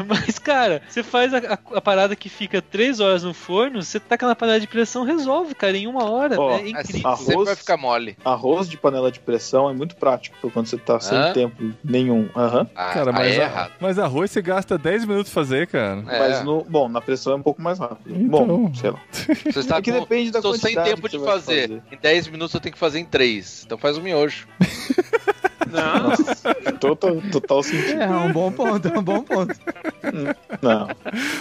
[0.08, 4.00] Mas, cara, você faz a, a- a parada que fica três horas no forno, você
[4.00, 5.21] taca na panela de pressão, resolve,
[5.58, 6.40] cara, em uma hora.
[6.40, 7.10] Ó, é Assim, incrível.
[7.10, 8.18] Arroz- sempre vai ficar mole.
[8.24, 11.34] Arroz de panela de pressão é muito prático pra quando você tá sem Hã?
[11.34, 12.30] tempo nenhum.
[12.36, 12.68] Aham.
[12.76, 13.72] Ah, Cara, aí mas, é a- errado.
[13.80, 16.04] mas arroz você gasta 10 minutos fazer, cara.
[16.08, 16.20] É.
[16.20, 16.64] Mas no.
[16.64, 18.16] Bom, na pressão é um pouco mais rápido.
[18.16, 18.46] Então.
[18.48, 19.00] Bom, sei lá.
[19.52, 21.62] Você está É que com- depende da Estou sem quantidade tempo de fazer.
[21.70, 21.84] fazer.
[21.92, 23.64] Em 10 minutos eu tenho que fazer em 3.
[23.66, 24.48] Então faz um miojo.
[25.72, 28.02] Não, Total, total sentido.
[28.02, 29.56] É, é um bom ponto, é um bom ponto.
[30.62, 30.88] Não.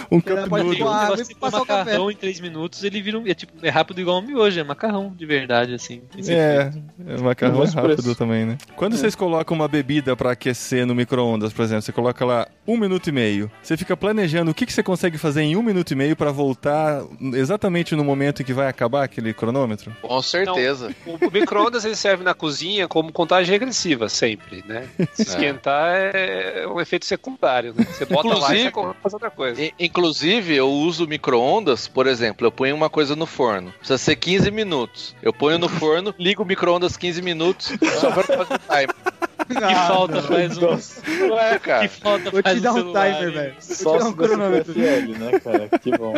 [0.09, 0.77] Um cup noodle.
[0.77, 1.83] com O água negócio e de pôr passar o café.
[1.83, 3.27] macarrão em 3 minutos, ele vira um.
[3.27, 6.01] É, tipo, é rápido igual um miojo, é macarrão de verdade, assim.
[6.27, 6.71] É,
[7.07, 8.15] é, macarrão é rápido preço.
[8.15, 8.57] também, né?
[8.75, 12.77] Quando vocês colocam uma bebida pra aquecer no micro-ondas, por exemplo, você coloca lá um
[12.77, 13.51] minuto e meio.
[13.63, 16.31] Você fica planejando o que, que você consegue fazer em um minuto e meio pra
[16.31, 17.01] voltar
[17.33, 19.95] exatamente no momento em que vai acabar aquele cronômetro?
[20.01, 20.93] Com certeza.
[21.05, 24.87] o, o micro-ondas ele serve na cozinha como contagem regressiva, sempre, né?
[25.13, 27.85] Se esquentar é um efeito secundário, né?
[27.85, 29.61] Você bota lá e Inclusive- você faz outra coisa.
[29.79, 33.60] Inclusive, eu uso micro-ondas, por exemplo, eu ponho uma coisa no forno.
[33.69, 35.15] Precisa ser 15 minutos.
[35.21, 38.95] Eu ponho no forno, ligo o micro-ondas 15 minutos, só pra fazer o timer.
[39.51, 40.61] Que falta faz um.
[40.61, 41.89] Nossa, Não é, Que cara.
[41.89, 43.55] falta Vou faz te dar um celular, timer, velho.
[43.59, 44.73] só te um cronômetro.
[44.79, 45.67] Né, cara?
[45.79, 46.13] Que bom.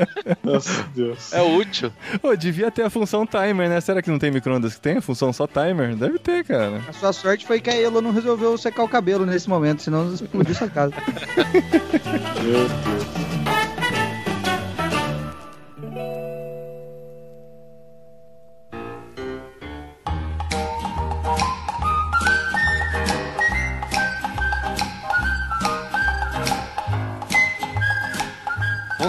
[0.42, 1.32] Nossa, Deus.
[1.34, 1.92] É útil.
[2.22, 3.78] Pô, devia ter a função timer, né?
[3.82, 5.94] Será que não tem micro-ondas que tem a função só timer?
[5.96, 6.80] Deve ter, cara.
[6.88, 10.14] A sua sorte foi que a Elo não resolveu secar o cabelo nesse momento, senão
[10.14, 10.94] explodiu sua casa.
[12.42, 13.37] Meu Deus.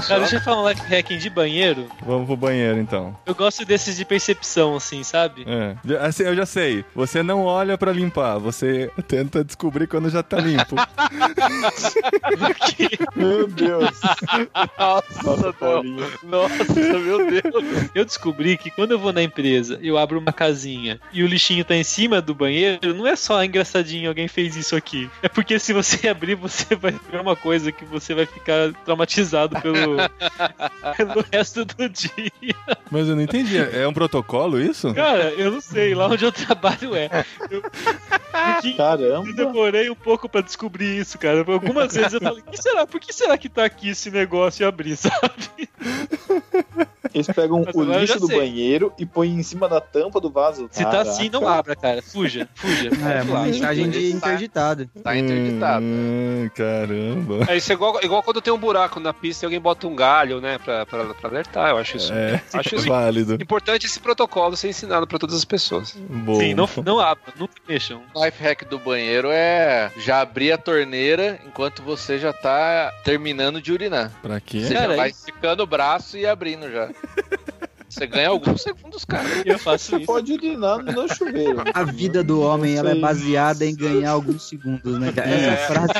[0.09, 1.87] Cara, deixa eu falar um life hacking de banheiro.
[2.05, 3.15] Vamos pro banheiro então.
[3.25, 5.45] Eu gosto desses de percepção, assim, sabe?
[5.47, 5.75] É.
[5.99, 6.83] Assim, eu já sei.
[6.95, 10.75] Você não olha pra limpar, você tenta descobrir quando já tá limpo.
[13.15, 13.99] Meu Deus.
[14.77, 16.07] Nossa, Nossa, Paulinho.
[16.23, 17.89] Nossa, meu Deus.
[17.93, 21.63] Eu descobri que quando eu vou na empresa, eu abro uma casinha e o lixinho
[21.63, 25.09] tá em cima do banheiro, não é só engraçadinho, alguém fez isso aqui.
[25.21, 29.59] É porque se você abrir, você vai ver uma coisa que você vai ficar traumatizado
[29.61, 29.97] pelo,
[30.97, 32.55] pelo resto do dia.
[32.91, 33.57] Mas eu não entendi.
[33.57, 34.93] É um protocolo isso?
[34.93, 37.25] Cara, eu não sei, lá onde eu trabalho é.
[37.49, 39.33] Eu, porque eu Caramba.
[39.33, 41.43] demorei um pouco pra descobrir isso, cara.
[41.47, 42.85] Algumas vezes eu falei, que será?
[42.85, 45.69] Por que será que tá aqui esse negócio e abrir, sabe?
[47.13, 48.37] Eles pegam Mas o eu lixo do sei.
[48.37, 50.67] banheiro e põem em cima da tampa do vaso.
[50.71, 52.01] Se tá assim, não abra, cara.
[52.01, 52.89] Fuja, fuja.
[52.89, 54.87] É, uma mensagem de interditado.
[55.03, 55.83] Tá interditado.
[55.83, 57.45] Hum, caramba.
[57.47, 59.95] É isso é igual, igual quando tem um buraco na pista e alguém bota um
[59.95, 61.69] galho, né, pra, pra, pra alertar.
[61.71, 62.13] Eu acho isso.
[62.13, 63.35] É, Acho isso válido.
[63.35, 65.95] importante esse protocolo ser ensinado pra todas as pessoas.
[66.09, 66.39] Bom.
[66.39, 68.01] Sim, não, não abra, nunca mexam.
[68.13, 73.61] O life hack do banheiro é já abrir a torneira enquanto você já tá terminando
[73.61, 74.11] de urinar.
[74.21, 74.61] Pra quê?
[74.61, 76.89] Você Cara, já vai esticando o braço e abrindo já.
[77.89, 79.27] Você ganha alguns segundos, cara.
[79.45, 80.05] Eu faço Você isso.
[80.05, 81.63] pode urinar no chuveiro.
[81.73, 85.29] A vida do homem ela é baseada em ganhar alguns segundos, né, cara?
[85.29, 85.93] Essa frase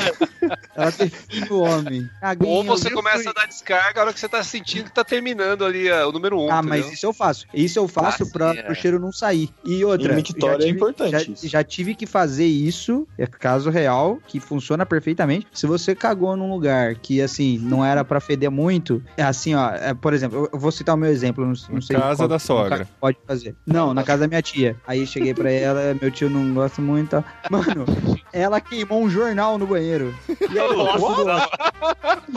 [0.76, 2.10] ela define o homem.
[2.38, 5.02] Ganhei Ou você começa a dar descarga na hora que você tá sentindo que tá
[5.04, 6.50] terminando ali ah, o número um.
[6.50, 6.94] Ah, mas entendeu?
[6.94, 7.46] isso eu faço.
[7.52, 8.70] Isso eu faço Ah, pra sim, é.
[8.70, 9.50] o cheiro não sair.
[9.64, 10.12] E outra.
[10.12, 14.18] Em mictório já é tive- importante Já, já tive que fazer isso, é caso real,
[14.26, 15.46] que funciona perfeitamente.
[15.52, 19.70] Se você cagou num lugar que, assim, não era pra feder muito, é assim, ó.
[19.70, 21.96] é, por exemplo, eu- eu vou citar o meu exemplo, não, não sei.
[21.96, 22.88] Casa qual- da sogra.
[23.00, 23.54] Pode fazer.
[23.66, 24.76] Não, na casa da minha tia.
[24.86, 27.10] Aí cheguei pra ela, meu tio não gosta muito.
[27.10, 27.24] tá?
[27.50, 27.84] Mano,
[28.32, 30.14] ela queimou um jornal no banheiro.
[30.28, 31.48] E eu posso doar.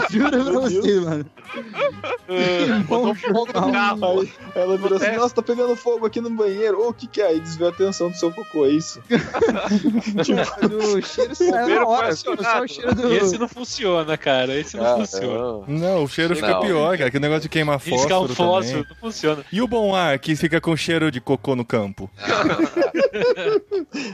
[0.10, 1.26] Juro pra você, mano.
[2.28, 4.20] Queimou um jornal.
[4.22, 6.80] Aí ela virou assim, nossa, tá pegando fogo aqui no banheiro.
[6.82, 7.28] Ô, o que que é?
[7.28, 9.02] Aí desviou a atenção do seu cocô, é isso?
[10.94, 12.16] O cheiro saiu na hora.
[12.16, 13.14] Só o cheiro do...
[13.14, 14.58] Esse não funciona, cara.
[14.60, 15.64] Esse não funciona.
[15.68, 16.62] Não, o cheiro fica Não.
[16.62, 17.12] pior, cara.
[17.12, 18.86] Que negócio de queimar Riscar fósforo o fósforo, também.
[18.90, 19.33] não funciona.
[19.52, 22.10] E o bom ar, que fica com cheiro de cocô no campo?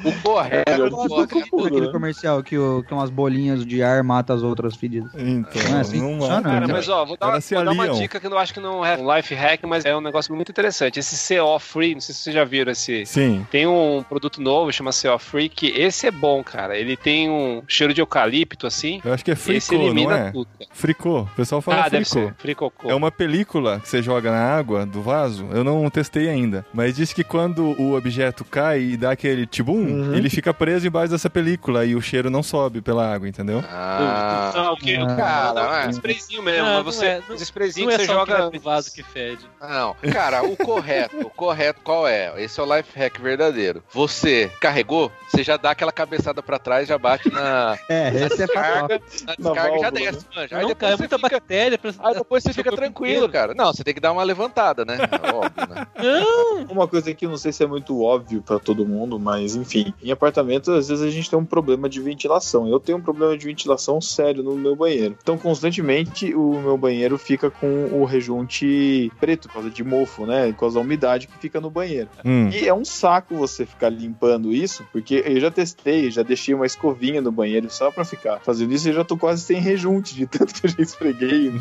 [0.03, 0.89] O correto.
[0.89, 5.09] Cocô puro, aquele comercial que, o, que umas bolinhas de ar matam as outras fedidas.
[5.15, 6.41] Então, Não é assim não funciona?
[6.41, 8.97] Cara, mas ó, vou dar, vou dar uma dica que eu acho que não é
[8.97, 10.99] um life hack, mas é um negócio muito interessante.
[10.99, 13.05] Esse CO Free, não sei se vocês já viram esse.
[13.05, 13.45] Sim.
[13.51, 16.77] Tem um produto novo, chama CO Free, que esse é bom, cara.
[16.77, 19.01] Ele tem um cheiro de eucalipto, assim.
[19.03, 20.31] Eu acho que é fricô, não elimina é?
[20.31, 20.47] tudo.
[20.71, 21.21] Fricô.
[21.21, 22.27] O pessoal fala Ah, deve fricô.
[22.27, 22.33] ser.
[22.37, 22.89] Fricocô.
[22.89, 25.47] É uma película que você joga na água do vaso.
[25.51, 26.65] Eu não testei ainda.
[26.73, 30.13] Mas diz que quando o objeto cai e dá aquele tibum, Uhum.
[30.13, 33.63] ele fica preso embaixo dessa película e o cheiro não sobe pela água, entendeu?
[33.69, 34.95] Ah, Não, o que?
[34.95, 35.15] Ah.
[35.15, 35.89] Cara, um é.
[35.89, 36.59] sprayzinho mesmo.
[36.65, 38.31] Não, mas não você, é, não- os sprayzinhos Não é que você só o que
[38.31, 38.49] joga.
[38.51, 39.45] pro vaso que fede.
[39.61, 42.33] Não, cara, o correto, o correto qual é?
[42.41, 43.83] Esse é o life hack verdadeiro.
[43.93, 48.47] Você carregou, você já dá aquela cabeçada pra trás, já bate na É, esse é
[48.47, 48.87] fatal.
[48.87, 50.55] descarga, na descarga e já desce, manja.
[50.55, 53.31] Aí não, depois cara, é você muita fica, bactéria aí depois você fica tranquilo, inteiro.
[53.33, 53.53] cara.
[53.53, 54.97] Não, você tem que dar uma levantada, né?
[55.33, 55.87] Óbvio, né?
[55.97, 56.65] Não!
[56.69, 59.93] Uma coisa que eu não sei se é muito óbvio pra todo mundo, mas enfim,
[60.03, 62.67] em apartamento às vezes a gente tem um problema de ventilação.
[62.67, 65.15] Eu tenho um problema de ventilação sério no meu banheiro.
[65.21, 70.51] Então constantemente o meu banheiro fica com o rejunte preto por causa de mofo, né?
[70.53, 72.09] Por causa da umidade que fica no banheiro.
[72.23, 72.49] Hum.
[72.49, 76.65] E é um saco você ficar limpando isso, porque eu já testei, já deixei uma
[76.65, 80.25] escovinha no banheiro só pra ficar fazendo isso e já tô quase sem rejunte, de
[80.25, 81.51] tanto que eu já esfreguei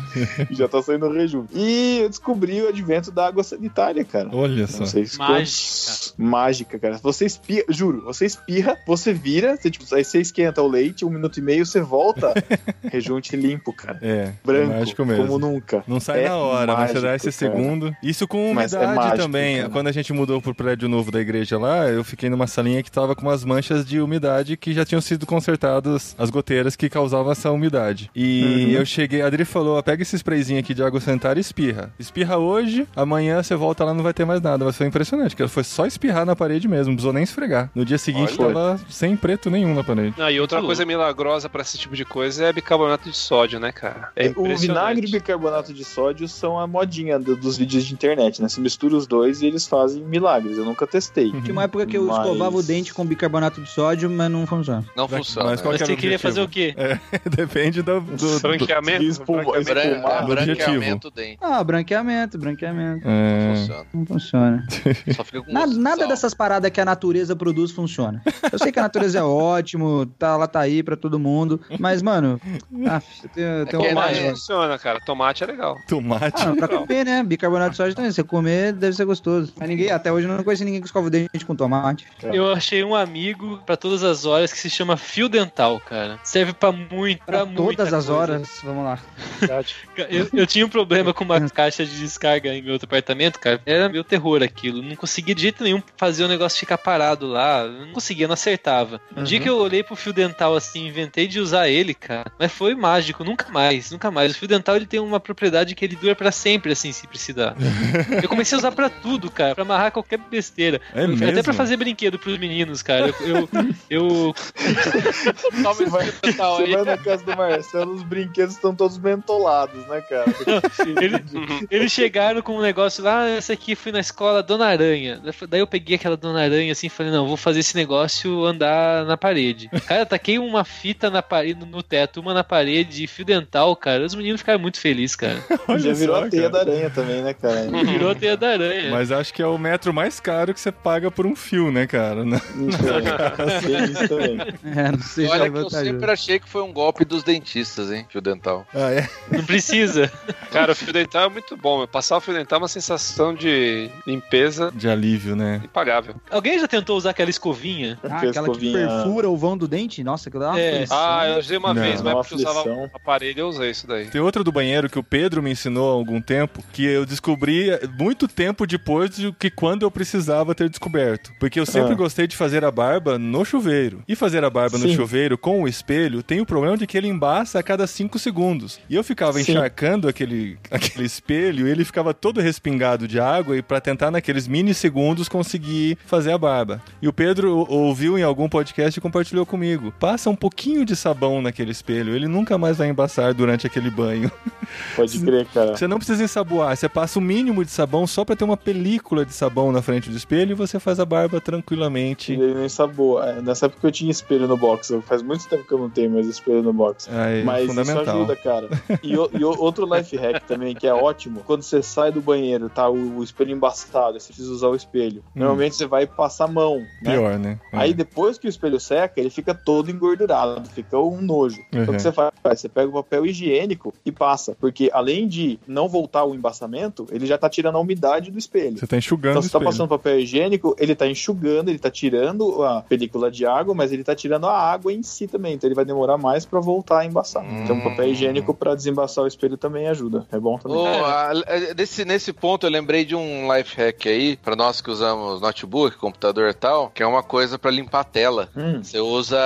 [0.49, 1.51] e já tá saindo rejunte.
[1.55, 4.29] E eu descobri o advento da água sanitária, cara.
[4.31, 4.79] Olha só.
[4.79, 6.13] Não sei se Mágica.
[6.17, 6.97] Mágica, cara.
[7.01, 11.09] Você espirra, juro, você espirra, você vira, você, tipo, aí você esquenta o leite, um
[11.09, 12.33] minuto e meio, você volta,
[12.91, 13.99] rejunte limpo, cara.
[14.01, 15.25] É, Branco, mágico mesmo.
[15.27, 15.83] como nunca.
[15.87, 17.55] Não sai É na hora, mas você dá mágico, esse cara.
[17.57, 17.95] segundo.
[18.03, 19.57] Isso com é umidade mágico, também.
[19.57, 19.69] cara.
[19.69, 22.91] Quando a gente mudou pro prédio novo da igreja lá, eu fiquei numa salinha que
[22.91, 27.31] tava com umas manchas de umidade que já tinham sido consertadas as goteiras que causavam
[27.31, 28.09] essa umidade.
[28.15, 28.71] E Uhum.
[28.79, 31.91] eu cheguei, a Adri falou: "Ó, pega esse sprayzinho aqui de água sanitária e espirra.
[31.99, 34.63] Espirra hoje, amanhã você volta lá não vai ter mais nada.
[34.65, 37.69] Mas foi impressionante, que foi só espirrar na parede mesmo, não precisou nem esfregar.
[37.75, 38.53] No dia seguinte Olha.
[38.53, 40.13] tava sem preto nenhum na parede.
[40.17, 43.71] Não, e outra coisa milagrosa pra esse tipo de coisa é bicarbonato de sódio, né,
[43.71, 44.09] cara?
[44.15, 48.41] É o vinagre e bicarbonato de sódio são a modinha do- dos vídeos de internet,
[48.41, 48.47] né?
[48.47, 50.57] Você mistura os dois e eles fazem milagres.
[50.57, 51.31] Eu nunca testei.
[51.31, 54.45] Tinha uma época que eu Mas- escovava o dente com bicarbonato de sódio, mas não
[54.45, 54.85] funciona.
[54.95, 55.49] Não funciona.
[55.49, 56.21] mas qual Mas você queria objetivo?
[56.21, 56.75] fazer o quê?
[57.35, 59.03] Depende do, do, do, Branqueamento?
[59.03, 60.21] Espuma- branqueamento.
[60.21, 61.37] Do branqueamento dente.
[61.41, 63.07] Ah, branqueamento, branqueamento.
[63.09, 63.85] Não É, funciona.
[63.93, 64.67] Não funciona.
[65.15, 68.21] Só fica com Nada, nada dessas paradas que a natureza produz funciona.
[68.51, 71.59] Eu sei que a natureza é ótimo, tá lá, tá aí pra todo mundo.
[71.79, 72.39] Mas, mano,
[72.87, 73.01] ah,
[73.33, 74.29] tem, tem um que Tomate É.
[74.29, 74.99] funciona, cara.
[75.05, 75.75] Tomate é legal.
[75.87, 76.43] Tomate.
[76.47, 77.23] Ah, pra comer, né?
[77.23, 78.11] Bicarbonato de soja também.
[78.11, 79.53] Você comer deve ser gostoso.
[79.59, 82.05] Mas ninguém, até hoje eu não conheci ninguém que escova o dente com tomate.
[82.23, 86.19] Eu achei um amigo pra todas as horas que se chama fio dental, cara.
[86.23, 88.13] Serve pra muito, pra, Pra todas as coisa.
[88.13, 88.99] horas, vamos lá.
[90.09, 93.61] Eu, eu tinha um problema com uma caixa de descarga em meu outro apartamento, cara.
[93.65, 94.81] Era meu terror aquilo.
[94.81, 97.61] Não conseguia de jeito nenhum fazer o negócio ficar parado lá.
[97.63, 99.01] Eu Não conseguia, não acertava.
[99.15, 102.31] Um dia que eu olhei pro fio dental assim, inventei de usar ele, cara.
[102.37, 104.31] Mas foi mágico, nunca mais, nunca mais.
[104.33, 107.55] O fio dental ele tem uma propriedade que ele dura pra sempre, assim, se precisar.
[108.21, 109.55] eu comecei a usar pra tudo, cara.
[109.55, 110.79] Pra amarrar qualquer besteira.
[110.93, 111.43] É Até mesmo?
[111.43, 113.13] pra fazer brinquedo pros meninos, cara.
[113.21, 113.47] Eu.
[113.49, 113.49] eu,
[113.89, 114.35] eu-
[115.63, 116.71] Toma Você vai, dental você aí.
[116.73, 120.25] vai na casa do Marcelo, os brinquedos estão todos mentolados, né, cara?
[121.01, 121.23] ele-
[121.69, 125.21] eles chegaram com um negócio lá, ah, esse aqui fui na escola Dona Aranha.
[125.49, 129.05] Daí eu peguei aquela Dona Aranha assim e falei, não, vou fazer esse negócio andar
[129.05, 129.69] na parede.
[129.87, 134.05] Cara, eu taquei uma fita na parede, no teto, uma na parede, fio dental, cara.
[134.05, 135.37] Os meninos ficaram muito felizes, cara.
[135.67, 136.65] Olha Já virou só, a teia cara.
[136.65, 137.67] da aranha também, né, cara?
[137.85, 138.91] Virou a teia da aranha.
[138.91, 141.87] Mas acho que é o metro mais caro que você paga por um fio, né,
[141.87, 142.23] cara?
[142.23, 144.37] Isso também.
[144.75, 147.23] É, não sei se Olha é que eu sempre achei que foi um golpe dos
[147.23, 148.05] dentistas, hein?
[148.09, 148.65] Fio dental.
[148.73, 149.09] Ah, é?
[149.31, 150.11] Não precisa.
[150.51, 151.79] Cara, o fio dental é muito bom.
[151.79, 151.87] meu.
[151.87, 155.61] Passar o fio dental é uma sensação de limpeza De alívio, né?
[155.63, 156.15] impagável.
[156.29, 157.97] Alguém já tentou usar aquela escovinha?
[158.03, 160.03] Ah, Aquela aquela que escovinha- perfura o vão do dente?
[160.03, 160.85] Nossa, que dá uma É.
[160.89, 161.81] Ah, eu usei uma Não.
[161.81, 164.05] vez, mas Uma porque eu usava um aparelho eu usei isso daí.
[164.07, 167.69] Tem outra do banheiro que o Pedro me ensinou há algum tempo, que eu descobri
[167.97, 171.31] muito tempo depois de que quando eu precisava ter descoberto.
[171.39, 171.95] Porque eu sempre Ah.
[171.95, 174.03] gostei de fazer a barba no chuveiro.
[174.07, 174.95] E fazer a barba no Sim.
[174.95, 178.79] chuveiro com o espelho tem o problema de que ele embaça a cada 5 segundos.
[178.89, 179.51] E eu ficava Sim.
[179.51, 184.45] encharcando aquele, aquele espelho e ele ficava todo respingado de água e pra tentar naqueles
[184.45, 186.81] minissegundos conseguir fazer a barba.
[187.01, 189.93] E o Pedro ouviu em algum podcast e compartilhou comigo.
[189.97, 194.29] Passa um pouquinho de sabão naquele espelho, ele nunca mais vai embaçar durante aquele banho.
[194.95, 195.75] Pode crer, cara.
[195.77, 199.25] Você não precisa ensaboar, você passa o mínimo de sabão só pra ter uma película
[199.25, 202.33] de sabão na frente do espelho e você faz a barba tranquilamente.
[202.33, 203.23] Ele nem sabor.
[203.25, 204.93] É, Nessa época eu tinha espelho no box.
[205.07, 207.09] Faz muito tempo que eu não tenho mais espelho no box.
[207.11, 208.01] Ah, é Mas fundamental.
[208.03, 208.67] isso ajuda, cara.
[209.01, 212.21] E, o- e o- outro life hack também, que é ótimo, quando você sai do
[212.21, 215.23] banheiro, tá o, o espelho embaçado, você precisa usar o espelho.
[215.35, 217.11] Normalmente você vai passar a mão, né?
[217.11, 217.59] Pior, né?
[217.73, 217.77] É.
[217.77, 221.61] Aí depois que o espelho seca, ele fica todo engordurado, fica um nojo.
[221.69, 221.89] Então Uhum.
[221.91, 222.31] o que você faz?
[222.59, 227.25] Você pega o papel higiênico e passa, porque além de não voltar o embaçamento, ele
[227.25, 228.77] já tá tirando a umidade do espelho.
[228.77, 231.91] Você tá enxugando Então o você tá passando papel higiênico, ele tá enxugando, ele tá
[231.91, 235.53] tirando a película de água, mas ele tá tirando a água em si também.
[235.55, 237.45] Então ele vai demorar mais pra voltar a embaçar.
[237.63, 240.25] Então o papel higiênico pra desembaçar o espelho também ajuda.
[240.31, 240.77] É bom também.
[240.77, 244.81] Ô, a- a- nesse, nesse ponto eu lembrei de um life hack aí, pra nós
[244.81, 248.49] que usamos notebook, computador e tal, que é uma coisa pra limpar a tela.
[248.55, 248.81] Hum.
[248.83, 249.37] Você usa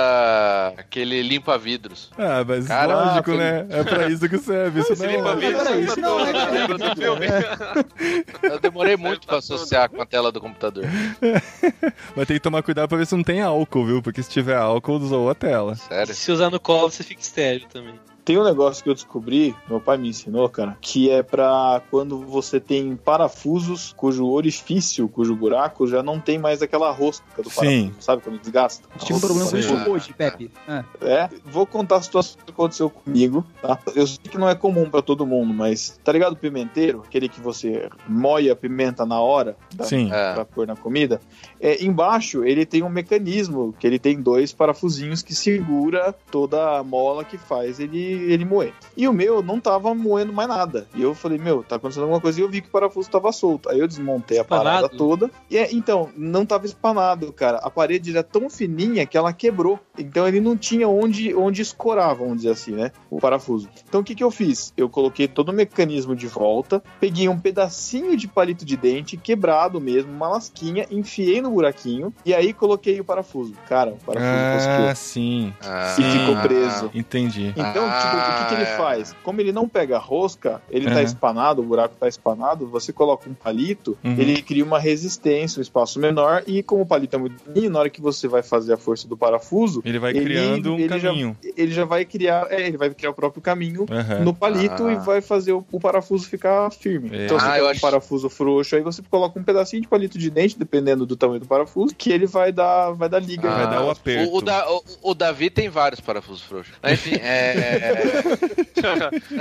[0.76, 2.10] aquele limpa-vidros.
[2.18, 3.66] Ah, mas Cara, lógico, ah, né?
[3.70, 4.80] É pra isso que serve.
[4.80, 5.36] Isso Você não limpa é...
[5.36, 7.26] vidro, peraí, você isso não todo- é- lembra do filme?
[8.42, 10.84] Eu demorei muito pra associar com a tela do computador.
[12.14, 14.02] Mas tem que tomar cuidado pra ver se não tem álcool, viu?
[14.02, 15.74] Porque se tiver álcool, usou a tela.
[15.76, 16.14] Sério.
[16.14, 17.94] Se usar no colo, você fica estéreo também.
[18.24, 22.18] Tem um negócio que eu descobri, meu pai me ensinou, cara, que é pra quando
[22.20, 27.56] você tem parafusos cujo orifício, cujo buraco já não tem mais aquela rosca do Sim.
[27.88, 28.22] parafuso, sabe?
[28.22, 28.88] Quando desgasta.
[28.98, 30.50] Tive um problema com isso hoje, Pepe.
[30.66, 33.78] Ah, É, vou contar a situação que aconteceu comigo, tá?
[33.94, 37.02] Eu sei que não é comum pra todo mundo, mas tá ligado o pimenteiro?
[37.06, 40.10] Aquele que você moia a pimenta na hora da, Sim.
[40.12, 40.32] É.
[40.34, 41.20] pra pôr na comida.
[41.60, 46.82] É, embaixo ele tem um mecanismo que ele tem dois parafusinhos que segura toda a
[46.82, 48.72] mola que faz ele, ele moer.
[48.96, 50.86] E o meu não tava moendo mais nada.
[50.94, 53.30] E eu falei, meu, tá acontecendo alguma coisa e eu vi que o parafuso tava
[53.32, 53.68] solto.
[53.68, 54.96] Aí eu desmontei a parada Espanado?
[54.96, 55.30] toda.
[55.50, 57.58] E é, então, não tava espanado, cara.
[57.58, 59.78] A parede era tão fininha que ela quebrou.
[59.98, 62.90] Então ele não tinha onde, onde escorar, vamos dizer assim, né?
[63.10, 63.68] O parafuso.
[63.88, 64.72] Então o que, que eu fiz?
[64.76, 69.80] Eu coloquei todo o mecanismo de volta, peguei um pedacinho de palito de dente, quebrado
[69.80, 73.54] mesmo, uma lasquinha, enfiei no buraquinho e aí coloquei o parafuso.
[73.68, 74.94] Cara, o parafuso Ah, rosqueou.
[74.96, 75.54] sim.
[75.62, 76.90] Ah, E ficou preso.
[76.94, 77.48] Entendi.
[77.56, 78.76] Então, tipo, o que, que ele Ah, é.
[78.76, 79.14] faz?
[79.22, 81.00] Como ele não pega rosca, ele tá Uhum.
[81.02, 84.14] espanado, o buraco tá espanado, você coloca um palito, Uhum.
[84.18, 87.78] ele cria uma resistência, um espaço menor, e como o palito é muito pequenininho, na
[87.80, 90.98] hora que você vai fazer a força do parafuso, Ele vai Ele- criando um ele
[90.98, 91.36] já- caminho.
[91.56, 94.20] ele já vai criar, é, ele vai criar o próprio caminho Aham.
[94.20, 94.92] no palito Ah.
[94.92, 97.10] e vai fazer o, o parafuso ficar firme.
[97.12, 97.24] É.
[97.26, 100.18] Então, você Ah, tem um acho- parafuso frouxo, aí você coloca um pedacinho de palito
[100.18, 103.48] de dente, dependendo do tamanho do parafuso, que ele vai dar, vai dar liga.
[103.50, 104.32] Vai dar o aperto.
[104.32, 106.74] O, o Da- o- o Davi tem vários parafusos frouxos.
[106.84, 107.93] Enfim, é.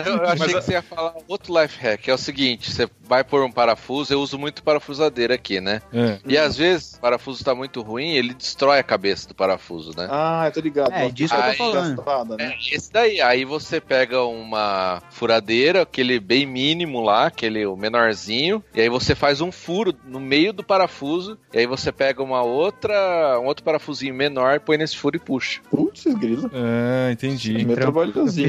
[0.05, 2.07] Eu achei que você ia falar outro life hack.
[2.07, 5.81] É o seguinte: você vai pôr um parafuso, eu uso muito parafusadeira aqui, né?
[5.93, 6.19] É.
[6.25, 10.07] E às vezes o parafuso tá muito ruim, ele destrói a cabeça do parafuso, né?
[10.09, 10.91] Ah, eu tô ligado.
[10.93, 11.95] É, disso que eu tô Aí, falando.
[11.97, 12.53] Gastada, né?
[12.53, 13.21] É esse daí.
[13.21, 19.15] Aí você pega uma furadeira, aquele bem mínimo lá, aquele o menorzinho, e aí você
[19.15, 23.63] faz um furo no meio do parafuso, e aí você pega uma outra, um outro
[23.63, 25.61] parafusinho menor, põe nesse furo e puxa.
[25.69, 26.49] Putz, grilo.
[26.53, 27.53] Ah, entendi.
[27.53, 27.77] Meio Eu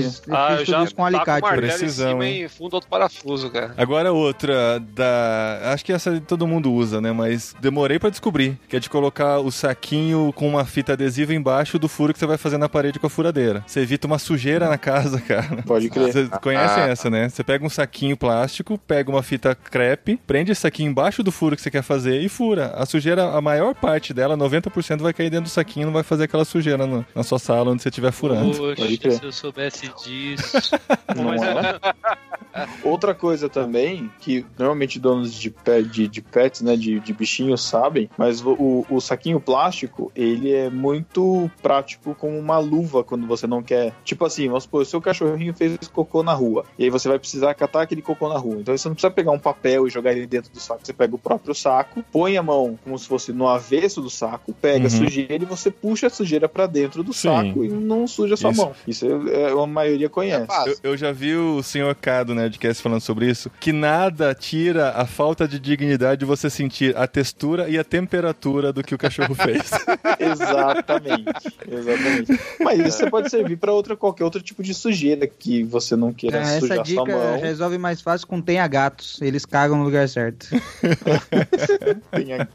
[0.02, 1.42] fiz, eu Ah, fiz eu tudo já isso com o alicate.
[1.42, 2.42] martelo Precisão, em cima hein?
[2.44, 3.74] e fundo outro parafuso, cara.
[3.76, 5.72] Agora outra da.
[5.72, 7.12] Acho que essa todo mundo usa, né?
[7.12, 8.58] Mas demorei pra descobrir.
[8.68, 12.26] Que é de colocar o saquinho com uma fita adesiva embaixo do furo que você
[12.26, 13.62] vai fazer na parede com a furadeira.
[13.66, 15.62] Você evita uma sujeira na casa, cara.
[15.66, 16.12] Pode crer.
[16.12, 16.88] Vocês conhecem Ah.
[16.88, 17.28] essa, né?
[17.28, 21.56] Você pega um saquinho plástico, pega uma fita crepe, prende esse saquinho embaixo do furo
[21.56, 22.72] que você quer fazer e fura.
[22.76, 26.24] A sujeira, a maior parte dela, 90%, vai cair dentro do saquinho, não vai fazer
[26.24, 28.56] aquela sujeira no- na sua sala onde você estiver furando.
[28.56, 30.56] Poxa, se eu soubesse disso.
[31.14, 31.78] Não é?
[32.82, 35.52] Outra coisa também, que normalmente donos de,
[35.90, 40.70] de, de pets, né, de, de bichinhos sabem, mas o, o, saquinho plástico, ele é
[40.70, 43.92] muito prático como uma luva quando você não quer.
[44.04, 47.18] Tipo assim, vamos supor, o seu cachorrinho fez cocô na rua, e aí você vai
[47.18, 48.60] precisar catar aquele cocô na rua.
[48.60, 51.14] Então você não precisa pegar um papel e jogar ele dentro do saco, você pega
[51.14, 54.90] o próprio saco, põe a mão como se fosse no avesso do saco, pega a
[54.90, 54.90] Uhum.
[54.90, 57.28] sujeira e você puxa a sujeira pra dentro do Sim.
[57.28, 58.60] saco e não suja a sua Isso.
[58.60, 58.72] mão.
[58.86, 60.46] Isso é, é, a maioria conhece.
[60.46, 60.76] fácil.
[60.82, 64.34] Eu, eu já vi o senhor Cado, né, de Cast falando sobre isso, que nada
[64.34, 68.94] tira a falta de dignidade de você sentir a textura e a temperatura do que
[68.94, 69.70] o cachorro fez.
[70.18, 71.54] Exatamente.
[71.70, 72.40] Exatamente.
[72.60, 76.12] Mas isso você pode servir para outra qualquer outro tipo de sujeira que você não
[76.12, 77.40] queira essa sujar sua dica mão.
[77.40, 79.20] resolve mais fácil com tenha gatos.
[79.20, 80.48] Eles cagam no lugar certo.
[82.10, 82.48] Tenha-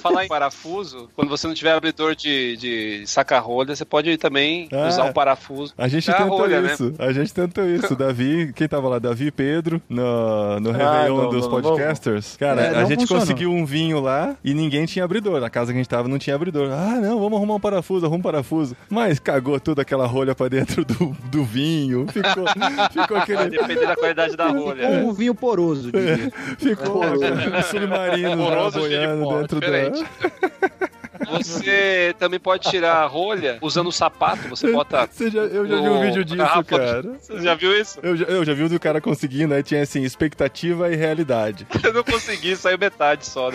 [0.00, 4.88] falar em parafuso, quando você não tiver abridor de, de saca-rolha, você pode também Ah.
[4.88, 5.72] usar um parafuso.
[5.76, 6.72] A gente É a tentou rolha, né?
[6.74, 6.94] isso.
[6.98, 7.96] A gente tentou isso.
[7.96, 8.98] Davi, quem tava lá?
[8.98, 11.62] Davi e Pedro, no, no Ah, Réveillon não, dos não, não.
[11.62, 12.36] podcasters.
[12.36, 13.20] Cara, É, a não gente funcionou.
[13.22, 15.42] conseguiu um vinho lá e ninguém tinha abridor.
[15.42, 16.70] A casa que a gente tava não tinha abridor.
[16.72, 18.76] Ah, não, vamos arrumar um parafuso, arruma um parafuso.
[18.90, 22.06] Mas cagou toda aquela rolha pra dentro do, do vinho.
[22.12, 22.44] Ficou,
[22.92, 23.50] ficou aquele.
[23.50, 24.86] depender da qualidade da rolha.
[24.88, 26.30] Com um vinho poroso, diria.
[26.58, 30.02] Ficou aquele submarino lá Poroso boiando dentro diferente.
[30.02, 30.92] da.
[31.38, 34.48] Você também pode tirar a rolha usando o sapato.
[34.48, 35.06] Você bota.
[35.12, 37.02] Você já, eu já vi um vídeo disso, garrafa- cara.
[37.20, 37.98] Você já viu isso?
[38.02, 41.66] Eu já, eu já vi o do cara conseguindo, aí tinha assim, expectativa e realidade.
[41.82, 43.50] Eu não consegui, saiu metade só.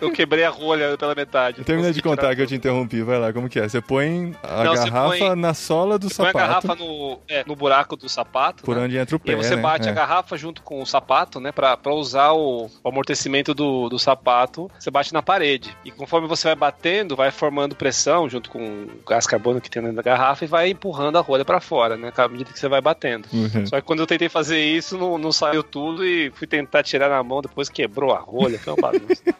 [0.00, 1.64] Eu quebrei a rolha pela metade.
[1.64, 3.68] Termina de contar que eu te interrompi, vai lá, como que é?
[3.68, 7.18] Você põe a Não, garrafa põe- na sola do Você põe a sapato, garrafa no,
[7.28, 8.62] é, no buraco do sapato.
[8.62, 8.82] por né?
[8.82, 9.62] onde entra o E pé, aí você né?
[9.62, 9.90] bate É.
[9.90, 11.50] a garrafa junto com o sapato, né?
[11.52, 15.76] Pra, pra usar o, o amortecimento do, do sapato, você bate na parede.
[15.84, 16.56] E conforme você vai
[17.04, 20.48] batendo, vai formando pressão junto com o gás carbônico que tem dentro da garrafa e
[20.48, 22.12] vai empurrando a rolha pra fora, né?
[22.16, 23.28] À medida que você vai batendo.
[23.32, 23.66] Uhum.
[23.66, 27.08] Só que quando eu tentei fazer isso, não, não saiu tudo e fui tentar tirar
[27.08, 29.22] na mão, depois quebrou a rolha, foi uma bagunça.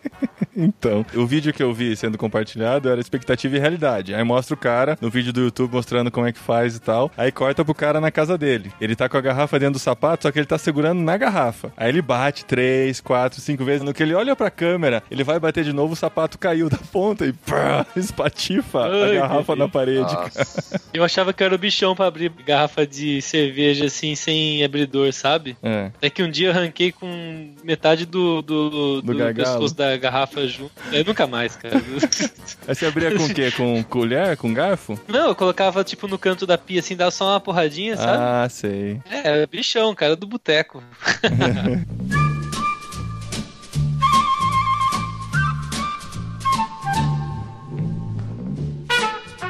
[0.56, 4.14] Então, o vídeo que eu vi sendo compartilhado era expectativa e realidade.
[4.14, 7.10] Aí mostra o cara no vídeo do YouTube mostrando como é que faz e tal.
[7.16, 8.72] Aí corta pro cara na casa dele.
[8.80, 11.72] Ele tá com a garrafa dentro do sapato, só que ele tá segurando na garrafa.
[11.76, 13.82] Aí ele bate três, quatro, cinco vezes.
[13.82, 16.78] No que ele olha pra câmera, ele vai bater de novo, o sapato caiu da
[16.78, 17.32] ponta e
[17.96, 20.16] espatifa a Ai, garrafa que na parede.
[20.92, 25.56] Eu achava que era o bichão pra abrir garrafa de cerveja assim, sem abridor, sabe?
[25.62, 25.90] É.
[25.96, 29.34] Até que um dia eu arranquei com metade do, do, do, gargalo.
[29.34, 30.72] pescoço da garrafa junto.
[30.92, 31.76] Eu nunca mais, cara.
[32.66, 33.50] Aí você abria com o quê?
[33.50, 34.36] Com colher?
[34.36, 34.98] Com garfo?
[35.08, 38.18] Não, eu colocava tipo no canto da pia assim, dava só uma porradinha, sabe?
[38.18, 39.00] Ah, sei.
[39.10, 40.82] É, bichão, cara, do boteco.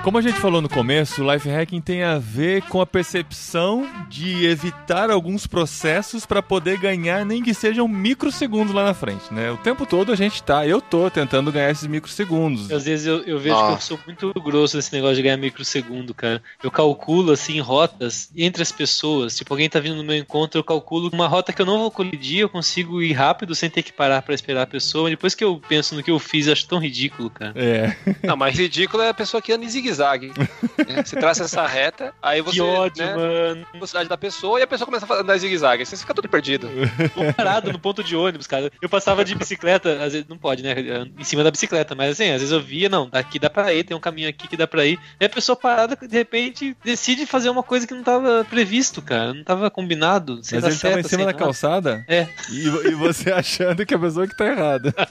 [0.04, 3.88] Como a gente falou no começo, o life hacking tem a ver com a percepção
[4.06, 9.50] de evitar alguns processos para poder ganhar nem que sejam microsegundos lá na frente, né?
[9.50, 12.70] O tempo todo a gente tá, eu tô tentando ganhar esses microsegundos.
[12.70, 13.86] Às vezes eu, eu vejo que eu Nossa.
[13.86, 16.42] sou muito grosso nesse negócio de ganhar microsegundo, cara.
[16.62, 19.34] Eu calculo, assim, rotas entre as pessoas.
[19.34, 21.90] Tipo, alguém tá vindo no meu encontro, eu calculo uma rota que eu não vou
[21.90, 25.08] colidir, eu consigo ir rápido sem ter que parar pra esperar a pessoa.
[25.08, 27.54] Depois que eu penso no que eu fiz, eu acho tão ridículo, cara.
[27.56, 30.32] É, Não, mas ridículo é a pessoa que anda em zigue-zague.
[30.88, 31.02] né?
[31.04, 32.56] Você traça essa reta, aí você.
[32.56, 33.66] que ódio, né, mano.
[33.68, 35.82] a velocidade da pessoa e a pessoa começa a andar zigue-zague.
[35.82, 36.68] Aí você fica todo perdido.
[37.14, 38.70] Tô parado no ponto de ônibus, cara.
[38.80, 40.74] Eu passava de bicicleta, às vezes não pode, né?
[41.18, 43.84] Em cima da bicicleta, mas assim, às vezes eu via, não, daqui dá pra ir,
[43.84, 44.98] tem um caminho aqui que dá pra ir.
[45.20, 49.32] E a pessoa parada, de repente, decide fazer uma coisa que não tava previsto, cara.
[49.32, 50.36] Não tava combinado.
[50.36, 51.38] Mas ele tava em seta, cima da nada.
[51.38, 52.26] calçada É.
[52.50, 54.94] e, e você achando que a pessoa que tá errada.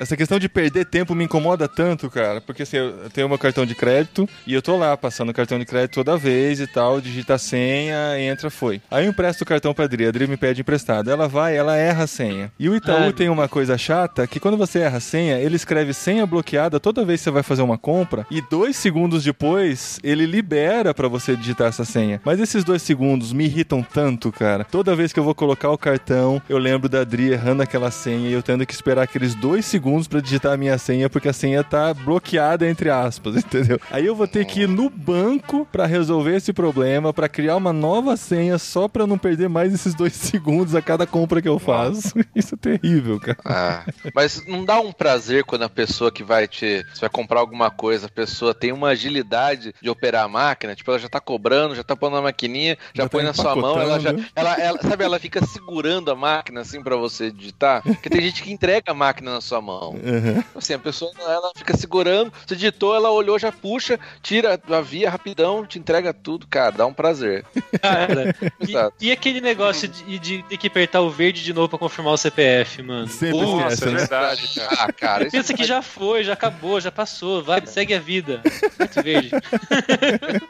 [0.00, 2.40] Essa questão de perder tempo me incomoda tanto, cara.
[2.40, 5.58] Porque assim, eu tenho meu cartão de crédito e eu tô lá passando o cartão
[5.58, 8.80] de crédito toda vez e tal, digita a senha, entra, foi.
[8.90, 11.10] Aí eu empresto o cartão pra Adri, a Adri me pede emprestado.
[11.10, 12.52] Ela vai, ela erra a senha.
[12.58, 15.56] E o Itaú Ai, tem uma coisa chata que quando você erra a senha, ele
[15.56, 19.98] escreve senha bloqueada toda vez que você vai fazer uma compra e dois segundos depois
[20.02, 22.20] ele libera pra você digitar essa senha.
[22.24, 24.64] Mas esses dois segundos me irritam tanto, cara.
[24.64, 28.28] Toda vez que eu vou colocar o cartão, eu lembro da Adri errando aquela senha
[28.28, 31.32] e eu tendo que esperar aqueles dois segundos pra digitar a minha senha porque a
[31.32, 33.78] senha tá bloqueada entre aspas, entendeu?
[33.90, 37.72] Aí eu vou ter que ir no banco pra resolver esse problema, pra criar uma
[37.72, 41.58] nova senha só pra não perder mais esses dois segundos a cada compra que eu
[41.58, 42.14] faço.
[42.34, 43.38] Isso é terrível, cara.
[43.44, 46.84] Ah, mas não dá um prazer quando a pessoa que vai te.
[46.92, 50.90] Você vai comprar alguma coisa, a pessoa tem uma agilidade de operar a máquina, tipo,
[50.90, 53.56] ela já tá cobrando, já tá pondo na maquininha, já, Já põe tá na sua
[53.56, 54.10] mão, ela já.
[54.10, 54.32] empacotando.
[54.36, 57.82] Ela, ela- sabe, ela fica segurando a máquina assim pra você digitar.
[57.82, 59.90] Porque tem gente que entrega a máquina na sua mão.
[59.92, 60.43] Uhum.
[60.54, 65.10] Assim, a pessoa ela fica segurando, você digitou, ela olhou, já puxa, tira a via
[65.10, 67.44] rapidão, te entrega tudo, cara, dá um prazer.
[67.80, 68.96] Cara, Exato.
[69.00, 72.14] e, e aquele negócio de, de ter que apertar o verde de novo pra confirmar
[72.14, 73.08] o CPF, mano?
[73.08, 73.98] Sempre Nossa, esquece, é né?
[73.98, 74.76] verdade, cara.
[74.78, 78.40] Ah, cara, isso Pensa que já foi, já acabou, já passou, vai, segue a vida.
[78.78, 79.30] Muito verde.
[79.34, 79.40] é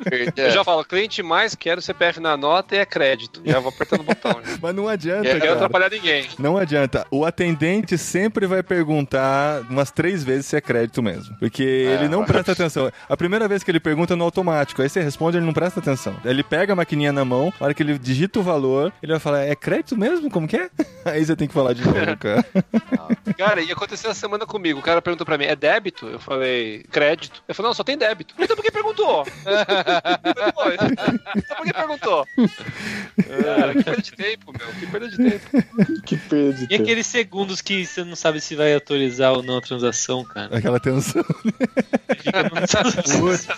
[0.11, 0.47] verde, é.
[0.47, 3.42] Eu já falo, cliente mais quero CPF na nota e é crédito.
[3.45, 4.32] Já vou apertando o botão.
[4.45, 4.59] já.
[4.62, 5.66] Mas não adianta, É, Não quero cara.
[5.66, 6.28] atrapalhar ninguém.
[6.38, 7.07] Não adianta.
[7.11, 11.37] O atendente sempre vai perguntar umas três vezes se é crédito mesmo.
[11.39, 12.91] Porque ele não presta atenção.
[13.09, 14.81] A primeira vez que ele pergunta é no automático.
[14.83, 16.16] Aí você responde, ele não presta atenção.
[16.25, 19.20] Ele pega a maquininha na mão, a hora que ele digita o valor, ele vai
[19.20, 20.31] falar, é crédito mesmo?
[20.31, 20.70] Como que é?
[21.05, 22.45] Aí você tem que falar de novo, cara.
[23.37, 24.79] Cara, e aconteceu essa semana comigo.
[24.79, 26.07] O cara perguntou pra mim, é débito?
[26.07, 27.43] Eu falei, crédito.
[27.49, 28.35] Ele falou, não, só tem débito.
[28.39, 29.27] Então por que perguntou?
[29.45, 32.27] Eu falei, "Pô, então por que perguntou?
[33.45, 34.68] Cara, que perda de tempo, meu.
[34.79, 36.03] Que perda de tempo.
[36.05, 36.83] Que perda de E tempo.
[36.83, 40.57] aqueles segundos que você não sabe se vai autorizar ou não transação, cara.
[40.57, 41.25] Aquela tensão.
[41.25, 42.67] No-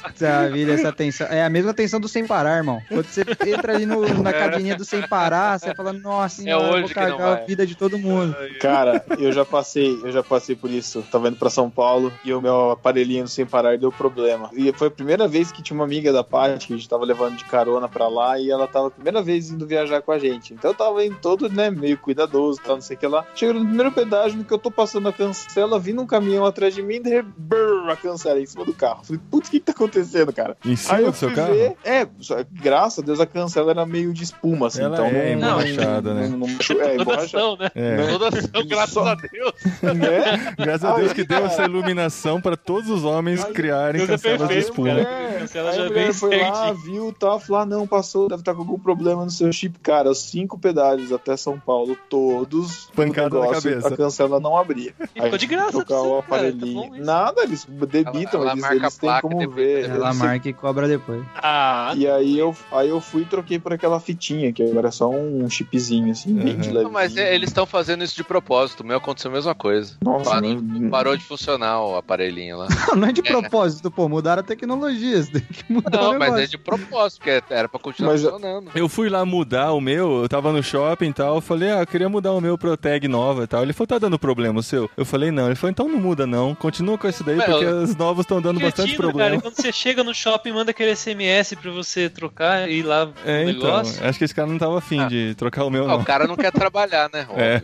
[0.12, 1.26] Puta vida, essa tensão.
[1.28, 2.80] É a mesma tensão do sem parar, irmão.
[2.88, 6.82] Quando você entra ali no- na cabininha do sem parar, você fala, nossa, senhora, hoje
[6.82, 8.34] vou cagar a vida de todo mundo.
[8.60, 11.02] Cara, eu já passei, eu já passei por isso.
[11.10, 14.50] Tava indo pra São Paulo e o meu aparelhinho sem parar deu problema.
[14.52, 17.04] E foi a primeira vez que tinha uma amiga da Paty que a gente tava
[17.04, 20.18] levando de carona pra lá e ela tava a primeira vez indo viajar com a
[20.18, 20.54] gente.
[20.54, 23.24] Então eu tava indo todo, né, meio cuidadoso, tal, não sei o que lá.
[23.34, 26.74] Chegando no primeiro pedágio, no que eu tô passando a cancela, vindo um caminhão atrás
[26.74, 29.04] de mim, de brrr, a cancela em cima do carro.
[29.04, 30.56] Falei, putz, o que que tá acontecendo, cara?
[30.64, 31.54] Em Aí cima eu do seu carro?
[31.54, 35.06] ver, é, só- graças a Deus a cancela era meio de espuma, assim, Ela então
[35.06, 36.28] é não, emborrachada, não, né?
[36.28, 36.46] não, não,
[36.82, 37.56] é, emborrachada.
[37.58, 37.70] Né?
[37.74, 38.06] É.
[38.08, 39.52] Toda ação, graças Só- a Deus.
[39.82, 40.54] né?
[40.58, 41.52] Graças a Deus Aí, que deu cara.
[41.52, 44.88] essa iluminação para todos os homens Aí, criarem Deus é cancelas de perfeito, espuma.
[45.04, 45.38] cara.
[45.38, 48.60] Cancela aí já mulher foi lá, viu, tá, falou, ah, não, passou, deve estar com
[48.60, 49.78] algum problema no seu chip.
[49.80, 53.88] Cara, os cinco pedágios até São Paulo, todos, Pancada o na negócio, cabeça.
[53.88, 54.94] a cancela não abria.
[55.14, 56.94] E ficou de graça pra o cara, tá aparelhinho.
[56.96, 57.04] isso.
[57.04, 59.84] Nada, eles debitam, Ela- ela eles, marca eles a têm placa como e ver.
[59.90, 61.22] Ela Eles- marca e cobra depois.
[61.36, 64.90] Ah, E aí eu, aí eu fui e troquei por aquela fitinha, que agora é
[64.90, 66.74] só um chipzinho, assim, bem de Uhum.
[66.74, 66.84] leve.
[66.84, 68.80] Não, mas é, eles estão fazendo isso de propósito.
[68.82, 69.94] O meu aconteceu a mesma coisa.
[70.02, 72.66] Nossa, Parou, não- parou de funcionar o aparelhinho lá.
[72.96, 76.34] Não é de propósito, pô, mudaram a tecnologia, você tem que mudar o Não, mas
[76.34, 78.70] é de propósito, porque era pra continuar Mas- funcionando.
[78.74, 81.80] Eu fui lá mudar o meu, eu tava no shopping e tal, eu falei, ah,
[81.80, 83.62] eu queria mudar o meu pro tag nova e tal.
[83.62, 84.90] Ele falou, tá dando problema o seu?
[84.96, 85.46] Eu falei, não.
[85.46, 88.40] Ele falou, então não muda não, continua com esse daí, porque eu- os novos estão
[88.40, 89.36] dando bastante cara, problema.
[89.36, 93.10] e quando você chega no shopping, manda aquele SMS pra você trocar e ir lá
[93.26, 94.02] É, no então, negócio.
[94.08, 95.06] acho que esse cara não tava afim Ah.
[95.08, 96.00] de trocar o meu, Ah, não.
[96.00, 97.26] o cara não quer trabalhar, né?
[97.28, 97.44] Óbvio.
[97.44, 97.60] É.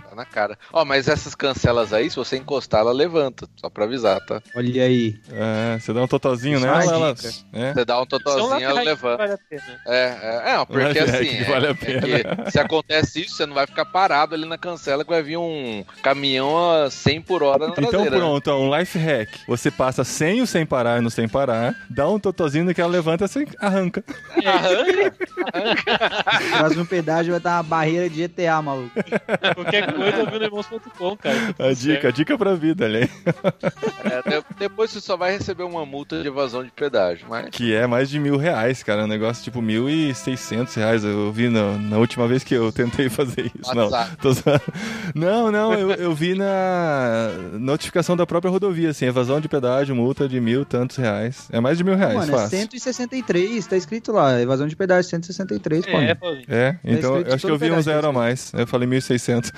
[0.00, 0.58] Tá na cara.
[0.72, 3.46] Ó, mas essas cancelas aí, se você encostar, ela levanta.
[3.56, 4.40] Só pra avisar, tá?
[4.56, 5.18] Olha aí.
[5.30, 7.10] É, você dá um totozinho Isso é nela, uma ela...
[7.52, 7.74] É.
[7.74, 9.16] Você dá um Isso é totozinho, ela levanta.
[9.18, 9.80] vale a pena.
[9.86, 12.00] É, é, é, porque assim, que é- vale a é pena.
[12.44, 15.36] que se acontece isso, você não vai ficar parado ali na cancela que vai vir
[15.36, 18.16] um caminhão a 100 por hora na Então traseira, né?
[18.18, 19.28] pronto, ó, um life hack.
[19.46, 23.24] Você passa sem o sem parar no sem parar, dá um totozinho que ela levanta
[23.24, 24.02] e arranca.
[26.58, 28.90] Próximo pedágio vai dar uma barreira de GTA, maluco.
[29.54, 31.54] Qualquer coisa eu vi no irmãos.com, cara.
[31.56, 33.10] tá A dica, a dica pra vida ali.
[34.04, 37.48] É, de- depois você só vai receber uma multa de evasão de pedágio, mas...
[37.50, 39.04] Que é mais de mil reais, cara.
[39.04, 41.04] Um negócio tipo mil e seiscentos reais.
[41.04, 43.74] Eu vi na, na última vez que eu tentei fazer isso.
[43.74, 44.16] Não, WhatsApp.
[44.18, 44.60] tô zoando.
[45.14, 50.28] não, não, eu, eu vi na notificação da própria rodovia, assim, evasão de pedágio, multa
[50.28, 51.48] de mil tantos reais.
[51.50, 52.58] É mais de mil reais, Mano, é fácil.
[52.58, 55.92] 163, tá escrito lá, evasão de pedágio 163, pô.
[55.92, 56.16] É.
[56.48, 58.52] É, então escrito eu acho que eu vi um zero a tá mais.
[58.54, 59.52] Eu falei 1.600.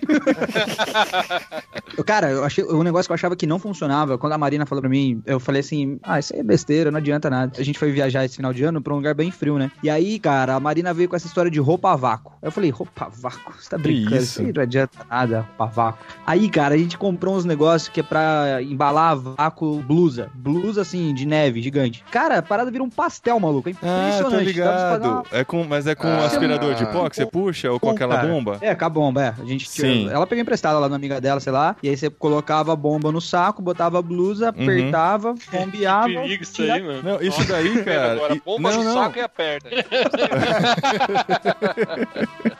[2.06, 4.18] Cara, eu achei um negócio que eu achava que não funcionava.
[4.18, 6.98] Quando a Marina falou pra mim, eu falei assim: ah, isso aí é besteira, não
[6.98, 7.52] adianta nada.
[7.58, 9.70] A gente foi viajar esse final de ano pra um lugar bem frio, né?
[9.82, 12.32] E aí, cara, a Marina veio com essa história de roupa a vácuo.
[12.42, 13.54] Aí eu falei: roupa a vácuo?
[13.58, 14.16] Você tá brincando?
[14.16, 14.40] isso?
[14.42, 16.04] Aí não adianta nada, roupa a vácuo.
[16.26, 20.30] Aí, cara, a gente comprou uns negócios que é pra embalar vácuo blusa.
[20.34, 22.04] Blusa, assim, de neve, gigante.
[22.10, 23.68] Cara, a parada vira um pastel, maluco.
[23.68, 24.32] É Ah, impressionante.
[24.34, 25.04] Fazer ligado.
[25.04, 26.26] uma- É com, mas é com Ah.
[26.26, 28.28] aspirador de pó que você puxa ou com aquela cara.
[28.28, 28.58] bomba?
[28.60, 29.34] É, com a bomba, é.
[29.40, 30.08] A gente tinha- Sim.
[30.10, 31.76] Ela pegou emprestada lá na amiga dela, sei lá.
[31.82, 34.62] E aí você colocava a bomba no saco, botava a blusa, Uhum.
[34.64, 36.06] apertava, bombeava.
[36.08, 37.02] Perigo isso tira- aí, mano.
[37.02, 38.12] Não, isso daí, cara.
[38.12, 38.94] Agora, bomba não, no não.
[38.94, 39.68] saco e aperta.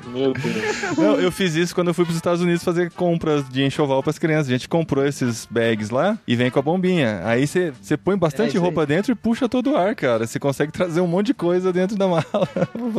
[0.06, 0.96] Meu Deus.
[0.98, 4.18] Não, eu fiz isso quando eu fui pros Estados Unidos fazer compras de enxoval pras
[4.18, 4.48] crianças.
[4.48, 7.20] A gente comprou esses bags lá e vem com a bombinha.
[7.24, 8.62] Aí você você põe É, bastante aí.
[8.62, 10.26] roupa dentro e puxa todo o ar, cara.
[10.26, 12.24] Você consegue trazer um monte de coisa dentro da mala.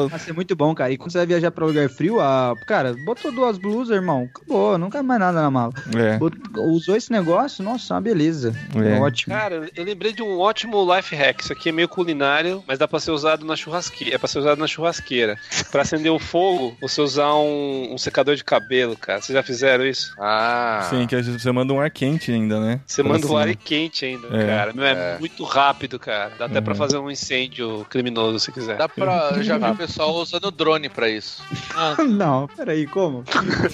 [0.10, 0.92] Vai ser muito bom, cara.
[0.92, 2.54] E quando você vai viajar pra lugar frio, a...
[2.68, 4.15] cara, botou duas blusas, irmão.
[4.24, 5.74] Acabou, não cabe mais nada na mala.
[5.96, 6.18] É.
[6.60, 8.54] Usou esse negócio, nossa, uma beleza.
[8.76, 9.00] É.
[9.00, 9.34] Ótimo.
[9.36, 11.42] Cara, eu lembrei de um ótimo life hack.
[11.42, 14.16] Isso aqui é meio culinário, mas dá pra ser usado na churrasqueira.
[14.16, 15.38] É pra ser usado na churrasqueira.
[15.72, 19.22] Pra acender o fogo, você usar um, um secador de cabelo, cara.
[19.22, 20.14] Vocês já fizeram isso?
[20.20, 20.88] Ah.
[20.90, 22.80] Sim, que você manda um ar quente ainda, né?
[22.86, 23.42] Você Pra manda o cima.
[23.42, 24.46] ar quente ainda, É.
[24.46, 24.74] cara.
[24.74, 25.20] Não é, É.
[25.20, 26.32] muito rápido, cara.
[26.38, 26.78] Dá até pra Uhum.
[26.78, 28.78] fazer um incêndio criminoso se quiser.
[28.78, 29.32] Dá pra.
[29.36, 31.44] Eu já vi o pessoal usando drone pra isso.
[32.08, 33.24] Não, peraí, como?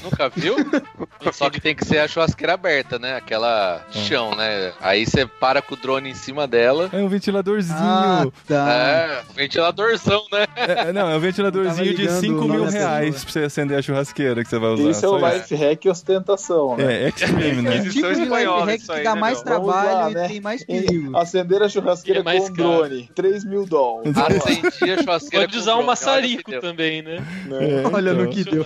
[0.03, 0.55] Nunca viu?
[1.31, 3.15] Só que tem que ser a churrasqueira aberta, né?
[3.15, 4.73] Aquela chão, né?
[4.81, 6.89] Aí você para com o drone em cima dela.
[6.91, 7.77] É um ventiladorzinho.
[7.79, 8.71] Ah, tá.
[8.71, 10.45] É, ventiladorzão, né?
[10.55, 13.39] É, é, não, é um ventiladorzinho de ligando 5 o nome mil reais pra você
[13.39, 14.89] acender a churrasqueira que você vai usar.
[14.89, 15.27] Esse é o isso.
[15.27, 17.03] life hack ostentação, né?
[17.03, 17.71] É, extreme, né?
[17.81, 20.27] É tipo de life hack isso que dá né, mais trabalho lá, e né?
[20.27, 21.15] tem mais perigo.
[21.17, 23.09] Acender a churrasqueira é mais com um drone.
[23.13, 24.13] 3 mil dólares.
[24.17, 25.45] Acendi a churrasqueira.
[25.45, 27.23] Pode com usar um maçarico também, né?
[27.45, 27.83] né?
[27.91, 28.23] Olha então.
[28.23, 28.65] no que deu.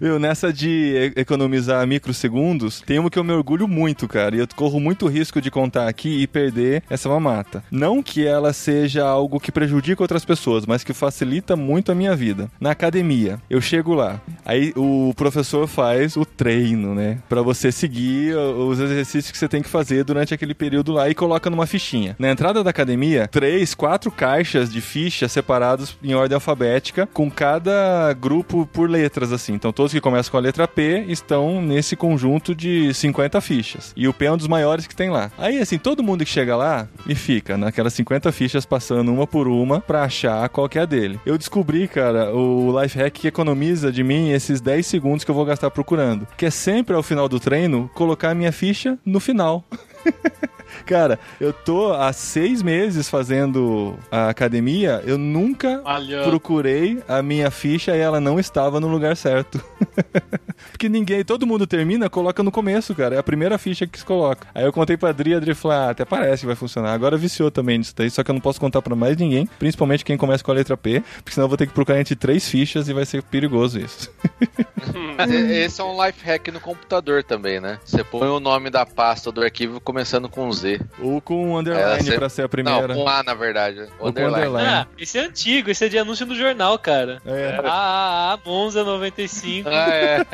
[0.00, 4.48] Viu, nessa de economizar microsegundos, tem uma que eu me orgulho muito, cara, e eu
[4.54, 7.62] corro muito risco de contar aqui e perder essa mamata.
[7.70, 12.14] Não que ela seja algo que prejudica outras pessoas, mas que facilita muito a minha
[12.14, 12.50] vida.
[12.60, 18.34] Na academia, eu chego lá, aí o professor faz o treino, né, Pra você seguir
[18.36, 22.16] os exercícios que você tem que fazer durante aquele período lá e coloca numa fichinha.
[22.18, 28.12] Na entrada da academia, três, quatro caixas de fichas separadas em ordem alfabética, com cada
[28.12, 29.54] grupo por letras, assim.
[29.54, 33.92] Então, todos que começam com a letra P estão nesse conjunto de 50 fichas.
[33.96, 35.30] E o P é um dos maiores que tem lá.
[35.36, 39.48] Aí, assim, todo mundo que chega lá e fica naquelas 50 fichas passando uma por
[39.48, 41.20] uma pra achar qual que é a dele.
[41.26, 45.34] Eu descobri, cara, o life hack que economiza de mim esses 10 segundos que eu
[45.34, 46.26] vou gastar procurando.
[46.36, 49.64] Que é sempre ao final do treino colocar a minha ficha no final.
[50.86, 55.80] Cara, eu tô há seis meses fazendo a academia, eu nunca
[56.24, 59.62] procurei a minha ficha e ela não estava no lugar certo.
[60.72, 63.14] Porque ninguém, todo mundo termina, coloca no começo, cara.
[63.14, 64.46] É a primeira ficha que se coloca.
[64.54, 66.92] Aí eu contei pra Adri, a Adri falou: ah, até parece que vai funcionar.
[66.92, 70.04] Agora viciou também nisso daí, só que eu não posso contar pra mais ninguém, principalmente
[70.04, 72.48] quem começa com a letra P, porque senão eu vou ter que procurar entre três
[72.48, 74.10] fichas e vai ser perigoso isso.
[75.28, 77.78] E- Esse é um life hack no computador também, né?
[77.84, 80.80] Você põe o nome da pasta do arquivo começando com Z.
[81.00, 82.88] Ou com underline É, você- pra ser a primeira.
[82.88, 83.80] Não, com A na verdade.
[84.00, 84.46] O Ou com underline.
[84.46, 84.68] underline.
[84.68, 87.20] Ah, esse é antigo, esse é de anúncio do jornal, cara.
[87.26, 87.60] É.
[87.62, 89.68] Ah, ah, ah, Monza 95.
[89.68, 90.24] Ah, é.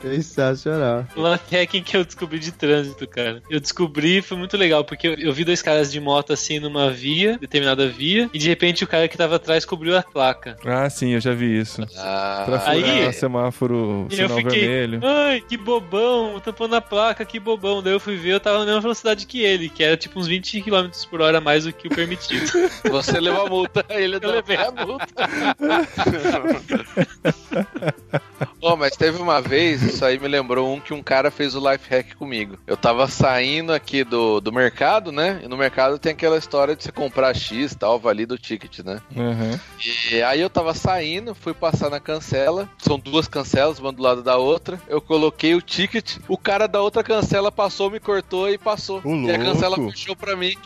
[0.00, 1.06] Sensacional.
[1.16, 3.42] O life hacking que eu descobri de trânsito, cara.
[3.50, 6.90] Eu descobri, foi muito legal, porque eu, eu vi dois caras de moto assim numa
[6.90, 10.56] via, determinada via, e de repente o cara que tava atrás cobriu a placa.
[10.64, 11.82] Ah, sim, eu já vi isso.
[11.98, 15.00] Ah, Pra furar Aí- semáforo, E eu sinal fiquei, vermelho.
[15.04, 15.56] ai, que
[15.90, 17.82] bobão, tampando a placa, que bobão.
[17.82, 20.28] Daí eu fui ver, eu tava na mesma velocidade que ele, que era tipo uns
[20.28, 22.46] 20 km por hora a mais do que o permitido.
[22.88, 25.06] Você levou a multa, ele Eu não levei a multa.
[28.60, 31.70] Ô, mas teve uma vez, isso aí me lembrou um que um cara fez o
[31.70, 32.58] life hack comigo.
[32.66, 35.40] Eu tava saindo aqui do, do mercado, né?
[35.42, 39.00] E no mercado tem aquela história de você comprar X tal, valida o ticket, né?
[39.16, 39.58] Uhum.
[40.12, 42.68] E aí eu tava saindo, fui passar na cancela.
[42.78, 44.80] São duas cancelas, uma do lado da outra.
[44.88, 45.79] Eu coloquei o ticket,
[46.28, 49.00] o cara da outra cancela passou, me cortou e passou.
[49.04, 50.54] Ô, e a cancela fechou pra mim.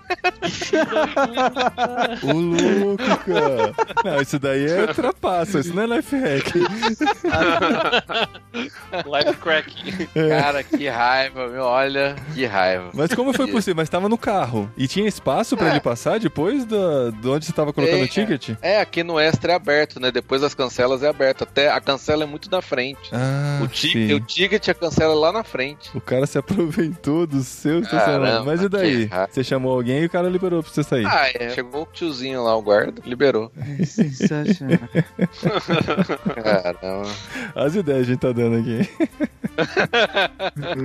[2.23, 3.75] Ô, louco, cara.
[4.05, 6.55] Não, isso daí é trapaça, isso não é life hack.
[9.07, 10.07] Live crack.
[10.29, 11.65] Cara, que raiva, meu.
[11.65, 12.91] Olha, que raiva.
[12.95, 13.75] Mas como foi possível?
[13.77, 14.71] Mas tava no carro.
[14.77, 15.71] E tinha espaço pra É.
[15.73, 18.05] ele passar depois da, de onde você tava colocando É.
[18.05, 18.51] o ticket?
[18.63, 20.11] É, aqui no extra é aberto, né?
[20.13, 21.43] Depois das cancelas é aberto.
[21.43, 23.11] Até a cancela é muito na frente.
[23.13, 25.91] Ah, o, o ticket a cancela lá na frente.
[25.97, 28.45] O cara se aproveitou do seu estacionamento.
[28.47, 29.11] Mas e daí?
[29.31, 31.07] Você chamou alguém e o cara liberou pra você sair.
[31.07, 31.51] Ah, é.
[31.51, 33.51] Chegou o tiozinho lá, o guarda, liberou.
[33.85, 34.79] Sensacional.
[36.43, 37.11] Caramba.
[37.55, 38.89] As ideias a gente tá dando aqui.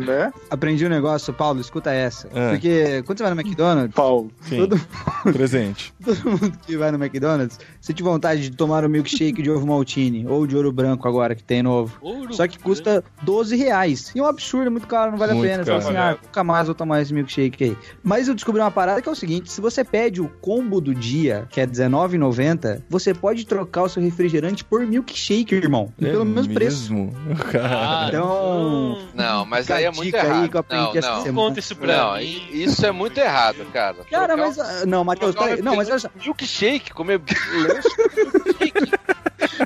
[0.05, 0.31] Né?
[0.49, 2.29] Aprendi um negócio, Paulo, escuta essa.
[2.33, 2.49] É.
[2.51, 4.31] Porque quando você vai no McDonald's, Paulo.
[4.41, 4.57] Sim.
[4.57, 4.79] Todo-
[5.33, 5.91] Presente.
[6.03, 9.65] todo mundo que vai no McDonald's, se tiver vontade de tomar um milkshake de ovo
[9.65, 13.98] maltine ou de ouro branco agora que tem novo, Ouro Só que custa 12 reais.
[14.15, 15.63] E é um absurdo, muito caro, não vale Muito a pena.
[15.63, 17.77] Você fala assim, ah, nunca mais vou tomar esse milkshake aí.
[18.03, 20.93] Mas eu descobri uma parada que é o seguinte: se você pede o combo do
[20.95, 25.91] dia, que é R$19,90, você pode trocar o seu refrigerante por milkshake, irmão.
[26.01, 26.93] É pelo mesmo preço.
[26.93, 27.13] mesmo?
[27.51, 27.69] Cara.
[27.71, 28.97] Ah, Então.
[29.13, 30.49] Não, mas aí é muito errado.
[30.49, 31.21] que eu aprendi não, essa não.
[31.23, 31.47] semana.
[31.49, 32.47] Conta isso pra Não, mim.
[32.51, 33.97] isso é muito errado, cara.
[34.09, 34.59] Cara, Trocar mas.
[34.59, 36.09] ah, Não, Matheus, Não, mas olha só.
[36.23, 37.21] Milkshake, comer
[37.53, 38.91] lanche milkshake.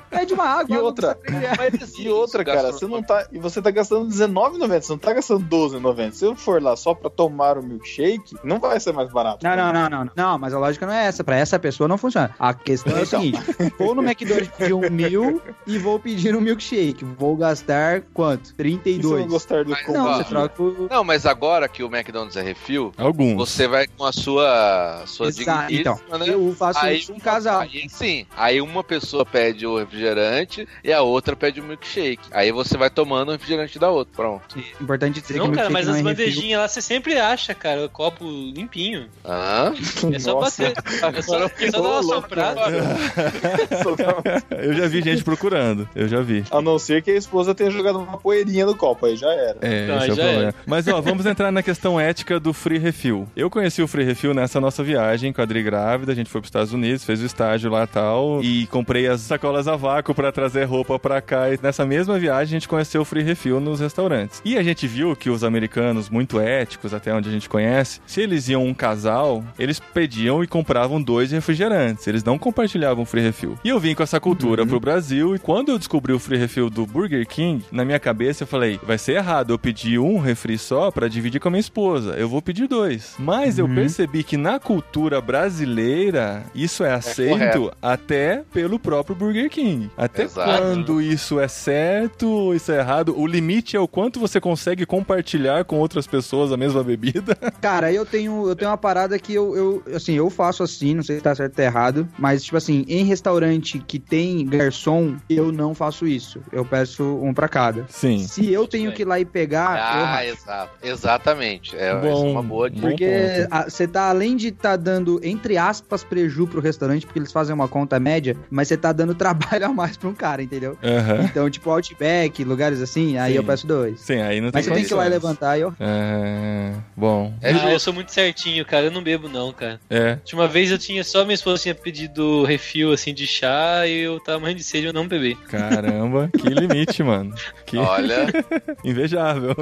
[0.09, 0.75] Pede uma água.
[0.75, 1.11] E outra?
[1.11, 1.49] aprender.
[1.97, 3.27] E outra, cara, você não tá.
[3.31, 6.11] E você tá gastando R$19,90, você não tá gastando R$12,90.
[6.13, 9.43] Se eu for lá só pra tomar o milkshake, não vai ser mais barato.
[9.45, 10.11] Não, não, não, não, não.
[10.15, 11.23] Não, mas a lógica não é essa.
[11.23, 12.33] Pra essa pessoa não funciona.
[12.39, 13.21] A questão é o Então.
[13.21, 13.41] seguinte:
[13.77, 17.03] vou no McDonald's pedir um mil e vou pedir um milkshake.
[17.17, 18.43] Vou gastar quanto?
[18.43, 19.25] E se 32.
[19.27, 19.87] gostar do Mas?
[19.87, 20.87] Não, você troca o.
[20.89, 23.35] Não, mas agora que o McDonald's é refil, Alguns.
[23.35, 26.29] você vai com a sua, sua digníssima, então, né?
[26.29, 27.61] eu faço Aí, isso em casal.
[27.61, 32.23] Aí sim, aí uma pessoa pede o refrigerante e a outra pede o milkshake.
[32.31, 34.57] Aí você vai tomando o refrigerante da outra, pronto.
[34.81, 36.15] Importante dizer Não, que cara, mas não as é refil.
[36.25, 39.07] bandejinhas lá você sempre acha, cara, o copo limpinho.
[39.25, 39.73] Hã?
[40.13, 40.63] É só Nossa.
[40.63, 40.83] bater.
[41.13, 42.61] É só, é só dar uma soprada.
[44.57, 45.87] Eu já vi gente procurando.
[45.95, 46.43] Eu já vi.
[46.51, 49.57] A não ser que a esposa tenha jogado uma poeirinha no copo, aí já era.
[49.61, 50.55] É, Então, esse é o já problema.
[50.65, 53.27] Mas ó, vamos entrar na questão ética do free refill.
[53.35, 56.39] Eu conheci o free refill nessa nossa viagem com a Adri grávida, a gente foi
[56.41, 60.13] pros Estados Unidos, fez o estágio lá e tal, e comprei as sacolas a vácuo
[60.15, 61.49] pra trazer roupa pra cá.
[61.53, 64.02] E nessa mesma viagem a gente conheceu o free refill nos restaurantes.
[64.43, 68.21] E a gente viu que os americanos, muito éticos, até onde a gente conhece, se
[68.21, 72.07] eles iam um casal, eles pediam e compravam dois refrigerantes.
[72.07, 73.57] Eles não compartilhavam o free refill.
[73.63, 76.69] E eu vim com essa cultura pro Brasil e quando eu descobri o free refill
[76.69, 80.57] do Burger King, na minha cabeça eu falei, vai ser errado eu pedir um refri
[80.57, 82.15] só pra dividir com a minha esposa.
[82.15, 83.15] Eu vou pedir dois.
[83.19, 87.71] Mas eu percebi que na cultura brasileira isso é aceito correto.
[87.81, 89.89] até pelo próprio Burger King.
[89.97, 90.49] Até Exato.
[90.49, 93.13] quando isso é certo ou isso é errado?
[93.17, 97.35] O limite é o quanto você consegue compartilhar com outras pessoas a mesma bebida.
[97.61, 101.03] Cara, eu tenho, eu tenho uma parada que eu, eu, assim, eu faço assim, não
[101.03, 105.15] sei se tá certo ou tá errado, mas, tipo assim, em restaurante que tem garçom,
[105.29, 106.41] eu não faço isso.
[106.51, 107.85] Eu peço um pra cada.
[107.87, 108.17] Sim.
[108.17, 110.29] Se eu tenho que ir lá e pegar, eu Ah, racho.
[110.31, 110.71] exato.
[110.81, 111.75] Exatamente.
[111.75, 112.81] É, Bom, é uma boa dica.
[112.81, 117.31] bom Porque você tá, além de tá dando, entre aspas, preju pro restaurante, porque eles
[117.31, 120.75] fazem uma conta média, mas você tá dando trabalho a mais pra um cara, entendeu?
[120.83, 121.25] Aham.
[121.25, 123.37] Então, tipo, Outback, lugares assim, aí Sim.
[123.37, 123.99] eu peço dois.
[123.99, 125.73] Sim, aí não tem Mas você tem que ir lá e levantar e eu.
[125.79, 126.73] É.
[126.95, 127.33] Bom.
[127.41, 128.85] É ah, eu sou muito certinho, cara.
[128.85, 129.79] Eu não bebo, não, cara.
[129.89, 130.17] É.
[130.23, 133.99] De uma vez eu tinha só minha esposa tinha pedido refil assim de chá e
[133.99, 135.35] eu tava morrendo de sede e eu não bebi.
[135.35, 137.33] Caramba, que limite, mano.
[137.65, 138.27] Que Olha,
[138.83, 139.55] invejável.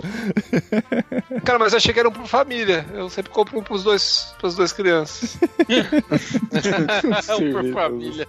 [1.43, 2.85] Cara, mas eu achei que era um por família.
[2.93, 5.37] Eu sempre compro um pros dois, pras duas crianças.
[7.39, 8.27] um por família.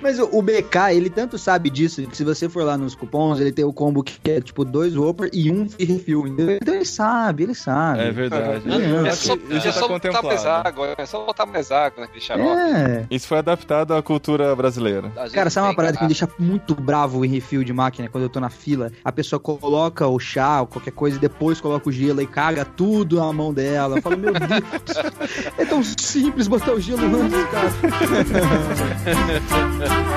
[0.00, 3.40] Mas o, o BK, ele tanto sabe disso que se você for lá nos cupons,
[3.40, 6.58] ele tem o combo que é tipo dois Whopper e um entendeu?
[6.60, 8.00] Então ele sabe, ele sabe.
[8.00, 8.62] É verdade.
[8.68, 12.02] É, É só, isso é tá só botar mais água, é só botar mais água
[12.02, 12.50] naquele xarope.
[12.50, 13.06] É.
[13.10, 15.10] Isso foi adaptado à cultura brasileira.
[15.32, 18.28] Cara, sabe uma parada que me deixa muito bravo em refil de máquina quando eu
[18.28, 18.90] tô na fila?
[19.04, 22.64] A pessoa coloca o chá ou qualquer coisa e depois coloca o gelo e caga
[22.64, 23.98] tudo na mão dela.
[23.98, 24.42] Eu falo, meu Deus,
[25.58, 27.70] é tão simples botar o gelo antes, cara.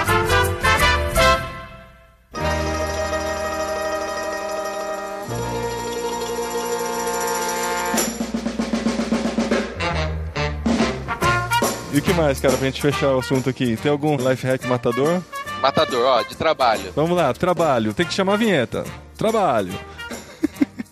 [11.98, 13.76] E o que mais, cara, pra gente fechar o assunto aqui?
[13.76, 15.20] Tem algum life hack matador?
[15.60, 16.93] Matador, ó, de trabalho.
[16.95, 17.91] Vamos lá, trabalho.
[17.91, 18.84] Tem que chamar a vinheta.
[19.18, 19.74] Trabalho.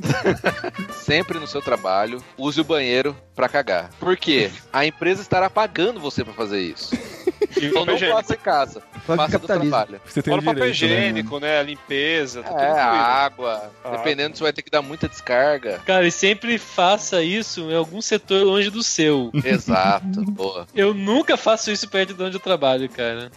[0.98, 3.90] Sempre no seu trabalho, use o banheiro pra cagar.
[4.00, 4.50] Por quê?
[4.72, 6.96] A empresa estará pagando você pra fazer isso.
[7.58, 8.82] E Então não faça em casa.
[9.06, 10.02] Fora Faça do trabalho.
[10.06, 11.00] Você tem Fora o o papel direito, né?
[11.08, 11.60] higiênico, né?
[11.60, 13.72] A limpeza, tá tudo É, a água.
[13.82, 13.92] Ah.
[13.92, 15.80] Dependendo, você vai ter que dar muita descarga.
[15.86, 19.32] Cara, e sempre faça isso em algum setor longe do seu.
[19.42, 20.06] Exato.
[20.32, 20.68] Boa.
[20.76, 23.32] Eu nunca faço isso perto de onde eu trabalho, cara.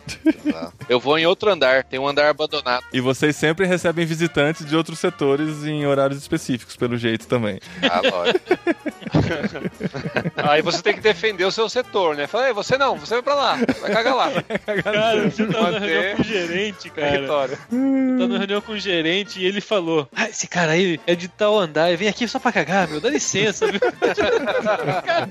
[0.45, 0.73] exato.
[0.89, 1.85] Eu vou em outro andar.
[1.85, 2.83] Tem um andar abandonado.
[2.93, 7.61] E vocês sempre recebem visitantes de outros setores em horários específicos, pelo jeito também.
[7.89, 8.41] Ah, lógico.
[10.37, 12.27] Aí você tem que defender o seu setor, né?
[12.27, 14.29] Fala, "Ei, você não, você vai pra lá, vai cagar lá.
[14.83, 17.11] Cara, você tava na Manter reunião com o gerente, cara.
[17.11, 17.59] Território.
[18.19, 21.29] Tava na reunião com o gerente e ele falou: Ah, esse cara aí é de
[21.29, 23.81] tal andar, vem aqui só pra cagar, meu, dá licença, viu?
[25.05, 25.29] Cara,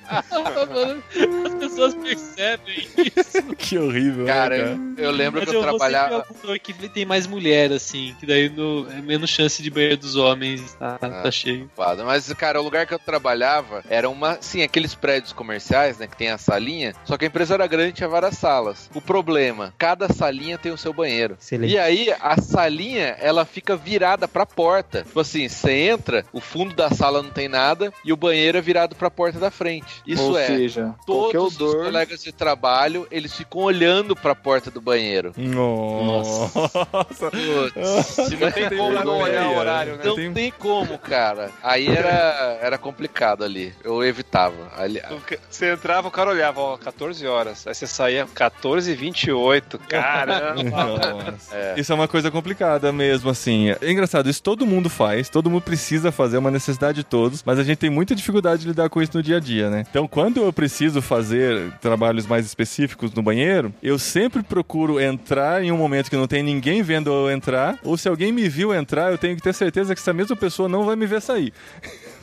[1.46, 3.44] As pessoas percebem isso.
[3.58, 4.78] Que horrível, né, Cara, cara?
[4.98, 6.26] eu, lembro Mas que eu, eu trabalhava.
[6.62, 10.74] que tem mais mulher, assim, que daí no, é menos chance de banheiro dos homens,
[10.74, 11.10] tá, Ah.
[11.24, 11.70] tá cheio.
[12.06, 14.38] Mas, cara, o lugar que eu trabalhava era uma.
[14.48, 16.08] Sim, aqueles prédios comerciais, né?
[16.08, 16.94] Que tem a salinha.
[17.04, 18.90] Só que a empresa era grande tinha várias salas.
[18.96, 21.38] O problema, cada salinha tem o seu banheiro.
[21.40, 21.74] Excelente.
[21.74, 25.04] E aí, a salinha, ela fica virada pra porta.
[25.04, 28.62] Tipo assim, você entra, o fundo da sala não tem nada e o banheiro é
[28.62, 30.02] virado pra porta da frente.
[30.08, 30.48] Isso Ou é.
[30.48, 35.34] seja, Todos os colegas de trabalho, eles ficam olhando pra porta do banheiro.
[35.36, 36.48] Nossa.
[37.18, 40.02] Putz, Não tem como não olhar o horário, né?
[40.06, 41.52] não Tem- tem como, cara.
[41.64, 43.74] Aí era, era complicado ali.
[43.84, 44.37] Eu evitava.
[44.76, 45.02] Ali,
[45.50, 47.66] Você entrava, o cara olhava, ó, 14 horas.
[47.66, 49.80] Aí você saía 14 e 28.
[49.80, 51.18] Caramba.
[51.52, 51.80] É.
[51.80, 53.70] Isso é uma coisa complicada mesmo, assim.
[53.82, 57.44] É engraçado, isso todo mundo faz, todo mundo precisa fazer, é uma necessidade de todos,
[57.46, 59.86] mas a gente tem muita dificuldade de lidar com isso no dia a dia, né?
[59.90, 65.72] Então, quando eu preciso fazer trabalhos mais específicos no banheiro, eu sempre procuro entrar em
[65.72, 69.12] um momento que não tem ninguém vendo eu entrar, ou se alguém me viu entrar,
[69.12, 71.54] eu tenho que ter certeza que essa mesma pessoa não vai me ver sair.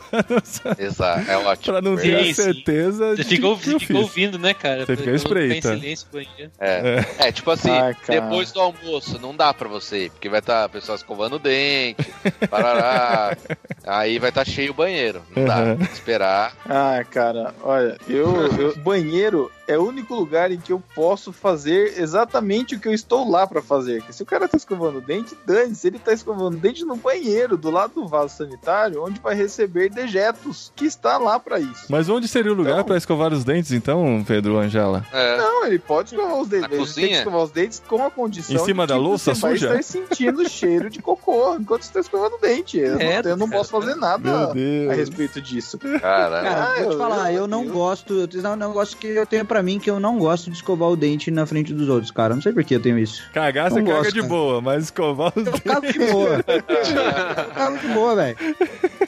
[0.78, 1.72] Exato, é ótimo.
[1.72, 4.86] pra não ter a certeza Você de fica, ouvindo, né, cara?
[4.86, 5.74] Você fica ficar espreita.
[5.74, 6.50] em silêncio o banheiro.
[6.60, 7.04] É.
[7.18, 8.20] É, tipo assim, Ai, cara.
[8.20, 11.38] depois do almoço, não dá pra você ir, porque vai estar a pessoa escovando o
[11.38, 11.96] dente,
[12.48, 13.36] parará.
[13.86, 15.22] aí vai estar cheio o banheiro.
[15.34, 15.58] Não dá.
[15.62, 15.76] Uhum.
[15.76, 16.52] Tem que Esperar.
[16.68, 21.94] Ah, cara, olha, eu, eu- banheiro é o único lugar em que eu posso fazer
[22.00, 23.98] exatamente o que eu estou lá pra fazer.
[23.98, 26.96] Porque se o cara tá escovando o dente, dane-se, ele tá escovando o dente no
[26.96, 31.86] banheiro, do lado do vaso sanitário, onde vai receber dejetos, que está lá pra isso.
[31.88, 35.04] Mas onde seria o lugar Então- pra escovar os dentes, então, Pedro Angela?
[35.12, 35.36] É.
[35.38, 36.68] Não, ele pode escovar os dentes.
[36.68, 37.18] Na Ele tem que cozinha?
[37.18, 39.66] escovar os dentes com a condição Em cima de da que louça você vai suja?
[39.70, 42.78] estar sentindo o cheiro de cocô enquanto você está escovando o dente.
[42.78, 45.78] Eu, É, não, eu não posso fazer nada a respeito disso.
[45.78, 48.14] Cara, Cara, Ah, vou te eu- falar, eu, eu- não eu- gosto.
[48.14, 50.88] Eu tenho um negócio que eu tenho pra mim que eu não gosto de escovar
[50.88, 52.34] o dente na frente dos outros, cara.
[52.34, 53.22] Não sei por que eu tenho isso.
[53.32, 54.28] Cagar, você caga gosto, de cara.
[54.28, 56.44] boa, mas escovar os Eu cago de boa.
[56.48, 58.36] eu cago de boa, velho.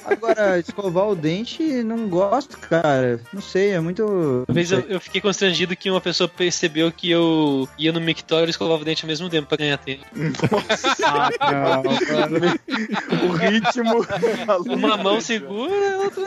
[0.05, 3.19] Agora, escovar o dente, não gosto, cara.
[3.33, 4.07] Não sei, é muito.
[4.49, 8.47] Uma vez eu, eu fiquei constrangido que uma pessoa percebeu que eu ia no mictório
[8.47, 10.05] e escovava o dente ao mesmo tempo pra ganhar tempo.
[11.41, 12.31] Ah, não, cara.
[13.25, 14.07] O ritmo.
[14.73, 16.25] Uma mão segura, a outra.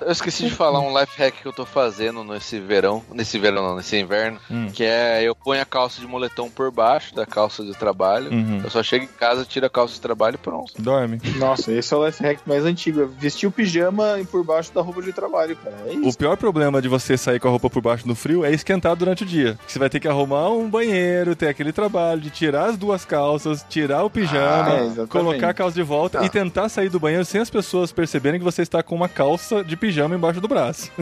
[0.00, 3.02] Eu esqueci de falar um life hack que eu tô fazendo nesse verão.
[3.12, 4.38] Nesse verão não, nesse inverno.
[4.50, 4.68] Hum.
[4.72, 8.30] Que é eu ponho a calça de moletom por baixo da calça de trabalho.
[8.30, 8.60] Uhum.
[8.64, 10.72] Eu só chego em casa, tiro a calça de trabalho e pronto.
[10.78, 11.20] Dorme.
[11.36, 13.02] Nossa, esse é o life hack mais antigo.
[13.02, 15.76] é Vestir o pijama por baixo da roupa de trabalho, cara.
[15.86, 16.18] É O isso.
[16.18, 19.22] pior problema de você sair com a roupa por baixo no frio é esquentar durante
[19.22, 19.58] o dia.
[19.66, 23.64] Você vai ter que arrumar um banheiro, ter aquele trabalho de tirar as duas calças,
[23.68, 26.24] tirar o pijama, Ah, é, colocar a calça de volta Tá.
[26.24, 29.62] e tentar sair do banheiro sem as pessoas perceberem que você está com uma calça
[29.62, 30.90] de pijama embaixo do braço.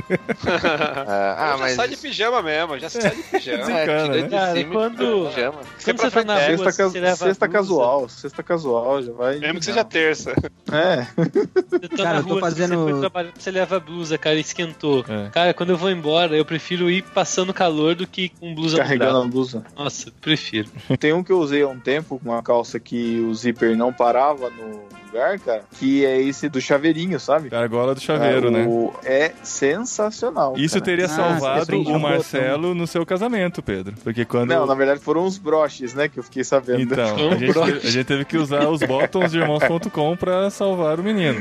[0.49, 1.73] É, ah, já mas.
[1.75, 3.59] sai de pijama mesmo, já sai de pijama.
[3.59, 4.23] É, Desencana, tira né?
[4.23, 5.59] de Cara, quando- pijama.
[5.85, 9.39] Quando você tá na rua, Sexta, você leva sexta casual, sexta casual, já vai.
[9.39, 10.33] Mesmo que seja terça.
[10.73, 11.07] É.
[11.17, 15.05] Você tá Cara, na eu tô rua, fazendo- você você leva a blusa, cara, esquentou.
[15.09, 15.29] É.
[15.31, 18.83] Cara, quando eu vou embora, eu prefiro ir passando calor do que com blusa no
[18.83, 19.65] Carregando a blusa.
[19.77, 20.69] Nossa, prefiro.
[20.99, 23.93] Tem um que eu usei há um tempo, com uma calça que o zíper não
[23.93, 27.49] parava no lugar, cara, que é esse do chaveirinho, sabe?
[27.55, 28.67] A argola do chaveiro, é, né?
[28.69, 30.55] o- É sensacional.
[30.57, 30.85] Isso cara.
[30.85, 33.95] teria Ah, salvado prende o Marcelo no seu casamento, Pedro.
[34.05, 34.49] Porque quando.
[34.51, 36.81] Não, na verdade foram os broches, né, que eu fiquei sabendo.
[36.83, 40.99] Então, a gente, teve, a gente teve que usar os botões de irmãos.com pra salvar
[41.01, 41.41] o menino.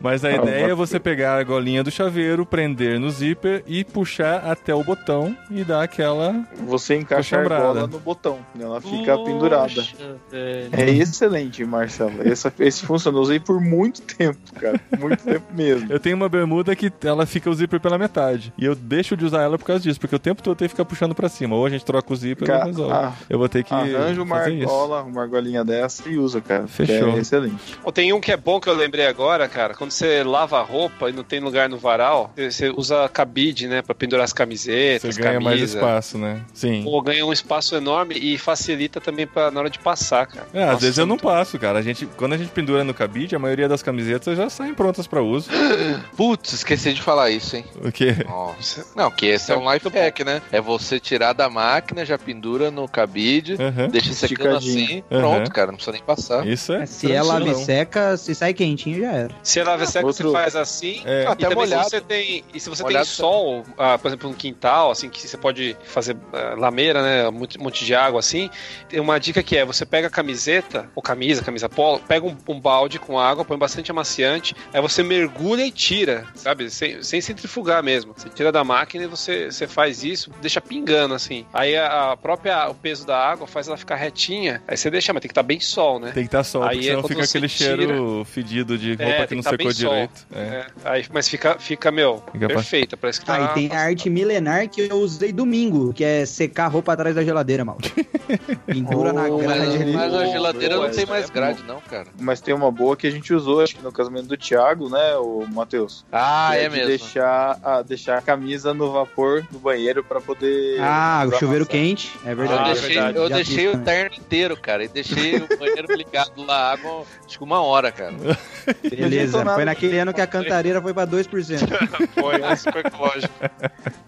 [0.00, 3.84] Mas a Ah, ideia é você pegar a argolinha do chaveiro, prender no zíper e
[3.84, 6.44] puxar até o botão e dar aquela.
[6.66, 8.64] Você encaixa a argola no botão, né?
[8.64, 9.66] ela fica pendurada.
[9.74, 9.96] Poxa,
[10.30, 10.68] velho.
[10.72, 12.19] É excelente, Marcelo.
[12.24, 13.16] Esse, esse funciona.
[13.18, 14.80] Eu usei por muito tempo, cara.
[14.98, 15.92] Muito tempo mesmo.
[15.92, 18.52] Eu tenho uma bermuda que ela fica o zíper pela metade.
[18.58, 20.68] E eu deixo de usar ela por causa disso, porque o tempo todo eu tenho
[20.68, 21.54] que ficar puxando pra cima.
[21.56, 22.92] Ou a gente troca o zíper ou Ca- resolve.
[22.94, 23.72] ah, Eu vou ter que.
[23.74, 24.62] Arranja uma fazer isso.
[24.64, 26.64] argola, uma argolinha dessa e usa, cara.
[26.64, 27.10] que Fechou.
[27.16, 27.78] É excelente.
[27.84, 29.74] Ó, Tem um que é bom que eu lembrei agora, cara.
[29.74, 33.82] Quando você lava a roupa e não tem lugar no varal, você usa cabide, né,
[33.82, 35.78] pra pendurar as camisetas, Você ganha mais camisa.
[35.78, 36.40] espaço, né?
[36.54, 36.82] Sim.
[36.84, 40.46] Pô, ganha um espaço enorme e facilita também pra, na hora de passar, cara.
[40.52, 41.78] É, às Nossa, vezes eu não passo, cara.
[41.78, 45.06] A gente, quando a gente pendura no cabide, a maioria das camisetas já saem prontas
[45.06, 45.48] pra uso.
[46.16, 47.64] Putz, esqueci de falar isso, hein?
[47.84, 48.16] O quê?
[48.26, 48.86] Nossa.
[48.94, 50.42] Não, que esse é um life hack, né?
[50.52, 53.88] É você tirar da máquina, já pendura no cabide, Aham.
[53.88, 55.20] deixa secando assim, Aham.
[55.20, 56.46] pronto, cara, não precisa nem passar.
[56.46, 56.86] Isso é.
[56.86, 59.34] Se ela me seca, se sai quentinho, já era.
[59.42, 61.02] Se ela seca, Outro- você faz assim.
[61.04, 61.24] É.
[61.24, 61.84] E Até também molhado.
[61.84, 65.08] se você tem, e se você Molhado tem sol, ah, por exemplo, um quintal, assim,
[65.08, 68.50] que você pode fazer ah, lameira, né, um monte, monte de água, assim,
[68.88, 72.36] tem uma dica que é, você pega a camiseta, ou camisa, camisa polo, pega um,
[72.48, 77.20] um balde com água, põe bastante amaciante, aí você mergulha e tira, sabe, sem, sem
[77.20, 78.12] centrifugar mesmo.
[78.16, 81.44] Você tira da máquina e você, você faz isso, deixa pingando, assim.
[81.52, 85.12] Aí a, a própria, o peso da água faz ela ficar retinha, aí você deixa,
[85.12, 86.10] mas tem que estar bem sol, né?
[86.12, 89.02] Tem que estar sol, Aí porque é senão fica aquele tira- cheiro fedido de roupa
[89.04, 90.26] É, que não tá secou direito.
[90.34, 90.40] É.
[90.40, 93.36] É, aí, mas fica, fica meu, Fica pra- perfeita, parece que tá...
[93.36, 96.92] Ah, e tem a arte milenar que eu usei domingo, que é secar a roupa
[96.92, 97.78] atrás da geladeira, mal.
[98.66, 99.92] Pendura na Oh, Mas, grade ali.
[99.92, 102.06] mas a geladeira Boa, não tem mais é grade, não, cara.
[102.18, 105.16] Mas tem uma boa que a gente usou, acho que no casamento do Thiago, né,
[105.16, 106.04] o Matheus?
[106.12, 106.86] Ah, Que é de mesmo.
[106.86, 110.78] Deixar a, deixar a camisa no vapor no banheiro pra poder.
[110.80, 112.60] Ah, o chuveiro quente, é Eu verdade.
[112.60, 113.18] Ah, deixei, verdade.
[113.18, 113.84] eu deixei o também.
[113.86, 118.14] terno inteiro, cara, e deixei o banheiro ligado lá, água, acho que uma hora, cara.
[118.88, 121.30] Beleza, foi naquele ano que a cantareira foi pra 2%.
[122.20, 123.32] Foi, é super ecológico.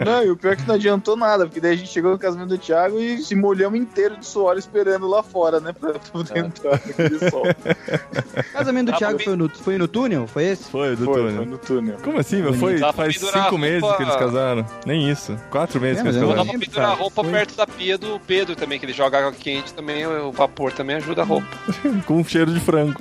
[0.05, 2.19] Não, e o pior é que não adiantou nada, porque daí a gente chegou no
[2.19, 6.39] casamento do Thiago e se molhamos inteiro de suor esperando lá fora, né, pra poder
[6.39, 7.43] entrar naquele sol.
[7.73, 10.27] O casamento do Thiago foi- no, foi no túnel?
[10.27, 10.65] Foi esse?
[10.71, 11.37] Foi, do Foi, túnel.
[11.37, 11.97] foi no túnel.
[12.03, 12.55] Como assim, meu?
[12.55, 14.67] Foi Dá faz cinco meses roupa- que eles casaram.
[14.87, 15.37] Nem isso.
[15.51, 16.59] Quatro meses É, que eles mas eu Dá casaram.
[16.59, 17.33] pra pendurar a roupa Foi.
[17.33, 20.97] perto da pia do Pedro também, que ele joga água quente também, o vapor também
[20.97, 21.47] ajuda a roupa.
[22.07, 23.01] Com um cheiro de frango.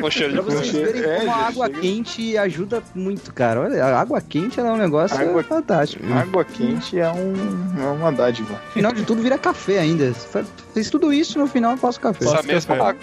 [0.00, 1.78] Com cheiro Pra de vocês verem é, como a água chega.
[1.80, 3.60] quente ajuda muito, cara.
[3.60, 6.04] Olha, a água quente ela é um negócio Água- fantástico.
[6.12, 7.34] Água quente é, um,
[7.80, 8.54] é uma dádiva.
[8.54, 10.12] No final de tudo vira café ainda.
[10.74, 12.24] Fez tudo isso no final eu faço café.
[12.24, 12.96] Essa mesma água.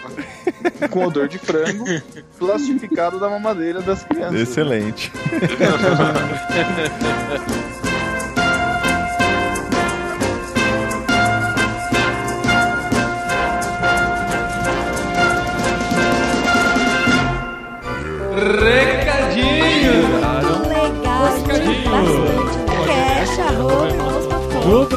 [0.90, 1.86] Com odor de frango,
[2.38, 4.42] plastificado da mamadeira das crianças.
[4.42, 5.12] Excelente.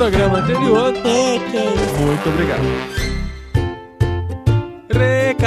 [0.03, 1.94] programa anterior, É, que isso.
[2.00, 3.01] muito obrigado.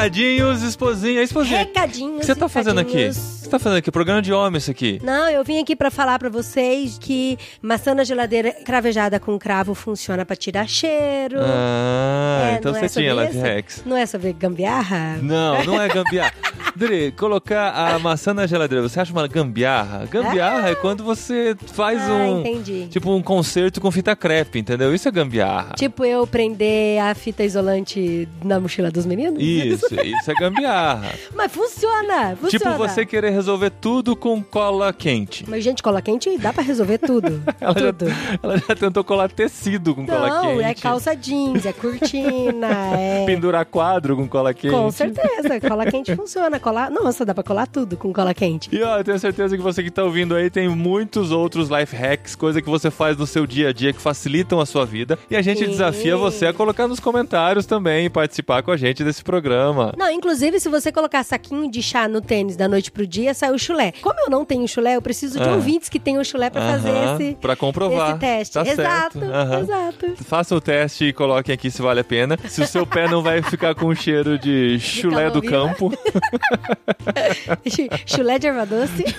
[0.05, 1.23] Recadinhos, esposinha.
[1.23, 2.19] Esposinha, o Recadinhos.
[2.19, 2.91] que você tá fazendo aqui?
[2.91, 3.89] O que você tá fazendo aqui?
[3.91, 4.99] Programa de homem isso aqui.
[5.03, 9.73] Não, eu vim aqui pra falar pra vocês que maçã na geladeira cravejada com cravo
[9.73, 11.39] funciona pra tirar cheiro.
[11.41, 13.39] Ah, É, então não você é tinha isso?
[13.39, 13.83] hacks.
[13.83, 15.17] Não é sobre gambiarra?
[15.23, 16.33] Não, não é gambiarra.
[16.75, 20.05] Dri, colocar a maçã na geladeira, você acha uma gambiarra?
[20.11, 22.41] Gambiarra é quando você faz ah, um.
[22.41, 22.87] entendi.
[22.89, 24.93] Tipo um concerto com fita crepe, entendeu?
[24.93, 25.73] Isso é gambiarra.
[25.77, 29.41] Tipo eu prender a fita isolante na mochila dos meninos?
[29.41, 31.11] Isso, isso é gambiarra.
[31.33, 32.49] Mas funciona, funciona.
[32.49, 35.45] Tipo você querer resolver tudo com cola quente.
[35.47, 37.41] Mas, gente, cola quente dá pra resolver tudo.
[37.59, 38.11] Ela já, tudo.
[38.43, 40.63] ela já tentou colar tecido com cola Não, quente.
[40.63, 42.67] é calça jeans, é cortina,
[42.97, 43.25] é...
[43.25, 44.73] Pendurar quadro com cola quente.
[44.73, 46.59] Com certeza, cola quente funciona.
[46.59, 46.89] Colar...
[46.91, 48.69] Nossa, dá pra colar tudo com cola quente.
[48.71, 51.95] E ó, eu tenho certeza que você que tá ouvindo aí tem muitos outros life
[51.95, 55.17] hacks, coisa que você faz no seu dia a dia que facilitam a sua vida.
[55.29, 59.03] E a gente desafia você a colocar nos comentários também e participar com a gente
[59.03, 59.84] desse programa.
[59.97, 63.51] Não, inclusive, se você colocar saquinho de chá no tênis da noite pro dia, sai
[63.51, 63.93] o chulé.
[64.01, 65.53] Como eu não tenho chulé, eu preciso de Ah.
[65.53, 68.11] ouvintes que tenham chulé pra fazer Aham, esse, pra comprovar.
[68.11, 68.53] esse teste.
[68.53, 69.33] Tá exato, certo.
[69.33, 69.59] Aham.
[69.59, 70.23] exato.
[70.23, 72.37] Faça o teste e coloquem aqui se vale a pena.
[72.47, 75.91] Se o seu pé não vai ficar com cheiro de chulé do campo.
[78.05, 79.03] chulé de erva doce.